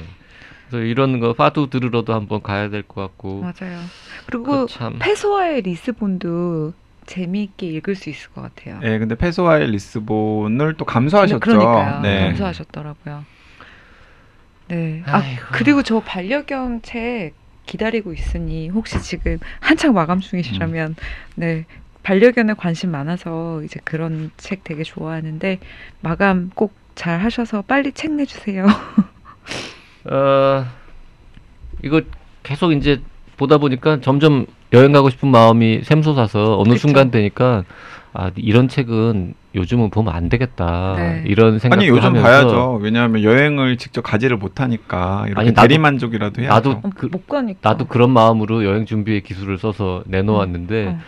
그래서 0.68 0.84
이런 0.84 1.18
거 1.20 1.32
파도 1.32 1.68
들으러도 1.68 2.14
한번 2.14 2.42
가야 2.42 2.68
될 2.70 2.82
것 2.82 3.00
같고 3.02 3.40
맞아요. 3.40 3.80
그리고 4.26 4.66
그참 4.66 4.98
페소아의 5.00 5.62
리스본도 5.62 6.72
재미있게 7.06 7.66
읽을 7.66 7.96
수 7.96 8.08
있을 8.10 8.30
것 8.30 8.42
같아요. 8.42 8.78
네, 8.78 8.98
근데 9.00 9.16
페소아의 9.16 9.68
리스본을 9.72 10.74
또 10.74 10.84
감수하셨죠. 10.84 11.40
그러니까요. 11.40 12.00
네. 12.02 12.26
감수하셨더라고요. 12.26 13.24
네. 14.68 15.02
아 15.06 15.18
아이고. 15.18 15.42
그리고 15.52 15.82
저 15.82 16.00
반려견 16.00 16.82
책 16.82 17.32
기다리고 17.66 18.12
있으니 18.12 18.68
혹시 18.68 19.00
지금 19.00 19.38
한창 19.60 19.94
마감 19.94 20.20
중이시라면 20.20 20.94
네 21.34 21.64
반려견에 22.04 22.54
관심 22.54 22.90
많아서 22.92 23.62
이제 23.62 23.80
그런 23.84 24.30
책 24.36 24.62
되게 24.64 24.82
좋아하는데 24.84 25.58
마감 26.00 26.50
꼭 26.54 26.72
잘 27.00 27.18
하셔서 27.18 27.62
빨리 27.62 27.92
책 27.92 28.12
내주세요. 28.12 28.66
어, 30.04 30.66
이거 31.82 32.02
계속 32.42 32.72
이제 32.72 33.00
보다 33.38 33.56
보니까 33.56 34.02
점점 34.02 34.44
여행 34.74 34.92
가고 34.92 35.08
싶은 35.08 35.30
마음이 35.30 35.80
샘솟아서 35.82 36.58
어느 36.60 36.74
그쵸. 36.74 36.80
순간 36.80 37.10
되니까 37.10 37.64
아 38.12 38.30
이런 38.36 38.68
책은 38.68 39.32
요즘은 39.54 39.88
보면 39.88 40.12
안 40.14 40.28
되겠다 40.28 40.94
네. 40.96 41.24
이런 41.26 41.58
생각을 41.58 41.82
아니 41.82 41.88
요즘 41.88 42.08
하면서 42.08 42.22
봐야죠. 42.28 42.78
왜냐하면 42.82 43.22
여행을 43.22 43.78
직접 43.78 44.02
가지를 44.02 44.36
못하니까 44.36 45.24
이렇게 45.26 45.40
아니, 45.40 45.52
나도- 45.54 45.62
대리 45.62 45.78
만족이라도 45.78 46.42
해야죠. 46.42 46.54
나도 46.54 46.70
어, 46.86 46.90
그- 46.94 47.06
못 47.06 47.26
가니까. 47.26 47.66
나도 47.66 47.86
그런 47.86 48.10
마음으로 48.10 48.62
여행 48.66 48.84
준비의 48.84 49.22
기술을 49.22 49.56
써서 49.56 50.02
내놓았는데 50.06 50.86
어. 50.88 50.98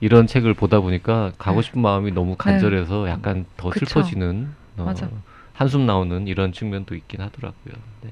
이런 0.00 0.26
책을 0.26 0.54
보다 0.54 0.80
보니까 0.80 1.32
가고 1.36 1.60
네. 1.60 1.66
싶은 1.66 1.82
마음이 1.82 2.12
너무 2.12 2.34
간절해서 2.36 3.10
약간 3.10 3.44
더 3.58 3.68
그쵸. 3.68 3.84
슬퍼지는 3.84 4.48
어, 4.78 4.84
맞아. 4.84 5.06
한숨 5.54 5.86
나오는 5.86 6.26
이런 6.26 6.52
측면도 6.52 6.94
있긴 6.94 7.20
하더라고요. 7.22 7.74
네. 8.02 8.10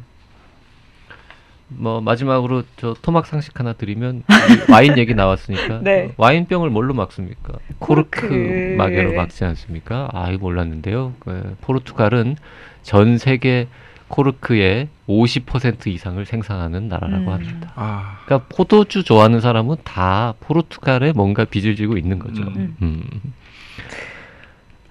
뭐 1.68 2.00
마지막으로 2.00 2.62
저 2.76 2.94
토막 3.02 3.26
상식 3.26 3.59
하나 3.59 3.72
드리면 3.72 4.18
이 4.18 4.22
와인 4.72 4.96
얘기 4.98 5.14
나왔으니까 5.14 5.81
네. 5.83 6.12
와인병을 6.16 6.70
뭘로 6.70 6.94
막습니까? 6.94 7.55
코르크, 7.78 8.20
코르크. 8.28 8.74
마개로 8.78 9.14
막지 9.14 9.44
않습니까? 9.44 10.09
아 10.12 10.31
이거 10.31 10.38
몰랐는데요. 10.40 11.14
그 11.20 11.57
포르투갈은 11.62 12.37
전 12.83 13.18
세계 13.18 13.68
코르크의 14.09 14.88
50% 15.09 15.87
이상을 15.87 16.24
생산하는 16.26 16.88
나라라고 16.88 17.24
음. 17.24 17.33
합니다. 17.33 17.72
아, 17.76 18.18
그러니까 18.26 18.46
포도주 18.55 19.05
좋아하는 19.05 19.40
사람은 19.40 19.76
다 19.85 20.35
포르투갈에 20.40 21.12
뭔가 21.12 21.46
빚을 21.46 21.76
지고 21.76 21.96
있는 21.96 22.18
거죠. 22.18 22.42
음. 22.42 22.76
음. 22.83 23.02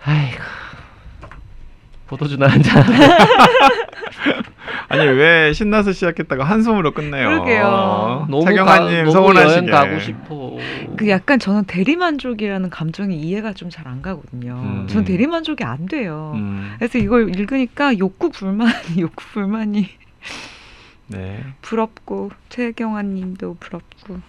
아이고. 0.04 0.42
포도주나 2.12 2.47
한 2.47 2.62
잔. 2.62 2.84
아니 4.89 5.08
왜 5.08 5.54
신나서 5.54 5.93
시작했다가 5.93 6.43
한숨으로 6.43 6.91
끝내요. 6.93 7.30
그러게요. 7.30 8.28
너무 8.30 8.43
가, 8.43 8.80
너무 8.80 9.12
서운하시게. 9.12 9.52
여행 9.52 9.65
가고 9.71 10.00
싶어. 10.00 10.58
그 10.97 11.08
약간 11.08 11.39
저는 11.39 11.63
대리만족이라는 11.63 12.69
감정이 12.69 13.15
이해가 13.17 13.54
좀 13.54 13.69
잘 13.71 13.88
안 13.88 14.02
가거든요. 14.02 14.62
음. 14.62 14.88
전 14.88 15.06
대리만족이 15.06 15.63
안 15.63 15.86
돼요. 15.86 16.34
음, 16.36 16.74
그래서 16.78 16.97
이걸 16.97 17.30
읽으니까 17.34 17.97
욕구 18.00 18.30
불만이 18.30 18.74
욕구 19.00 19.24
불만이 19.32 19.88
네. 21.08 21.39
부럽고 21.62 22.32
최경환님도 22.50 23.56
부럽고 23.62 24.19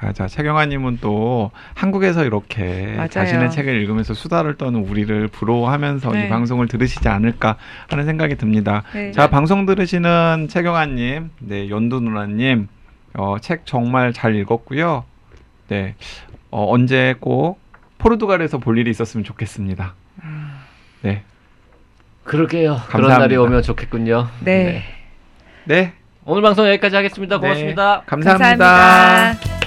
자, 0.00 0.12
자, 0.12 0.26
최경환님은 0.26 0.98
또 1.00 1.50
한국에서 1.74 2.24
이렇게 2.24 2.92
맞아요. 2.96 3.08
자신의 3.08 3.50
책을 3.50 3.74
읽으면서 3.74 4.12
수다를 4.12 4.56
떠는 4.56 4.80
우리를 4.80 5.28
부러워하면서 5.28 6.10
이 6.10 6.12
네. 6.12 6.28
방송을 6.28 6.68
들으시지 6.68 7.08
않을까 7.08 7.56
하는 7.88 8.04
생각이 8.04 8.36
듭니다. 8.36 8.82
네. 8.92 9.12
자, 9.12 9.28
방송 9.30 9.66
들으시는 9.66 10.48
최경환님, 10.50 11.30
네, 11.38 11.70
연두 11.70 12.00
누나님, 12.00 12.68
어, 13.14 13.36
책 13.40 13.66
정말 13.66 14.12
잘 14.12 14.34
읽었고요. 14.34 15.04
네, 15.68 15.94
어, 16.50 16.66
언제 16.70 17.14
꼭 17.20 17.58
포르투갈에서 17.98 18.58
볼 18.58 18.76
일이 18.78 18.90
있었으면 18.90 19.24
좋겠습니다. 19.24 19.94
네, 21.02 21.22
그러게요. 22.24 22.72
그런 22.88 23.02
감사합니다. 23.02 23.18
날이 23.18 23.36
오면 23.36 23.62
좋겠군요. 23.62 24.28
네. 24.40 24.82
네, 25.64 25.92
오늘 26.26 26.42
방송 26.42 26.68
여기까지 26.68 26.96
하겠습니다. 26.96 27.36
네. 27.36 27.40
고맙습니다. 27.40 28.02
감사합니다. 28.04 28.48
감사합니다. 28.66 29.63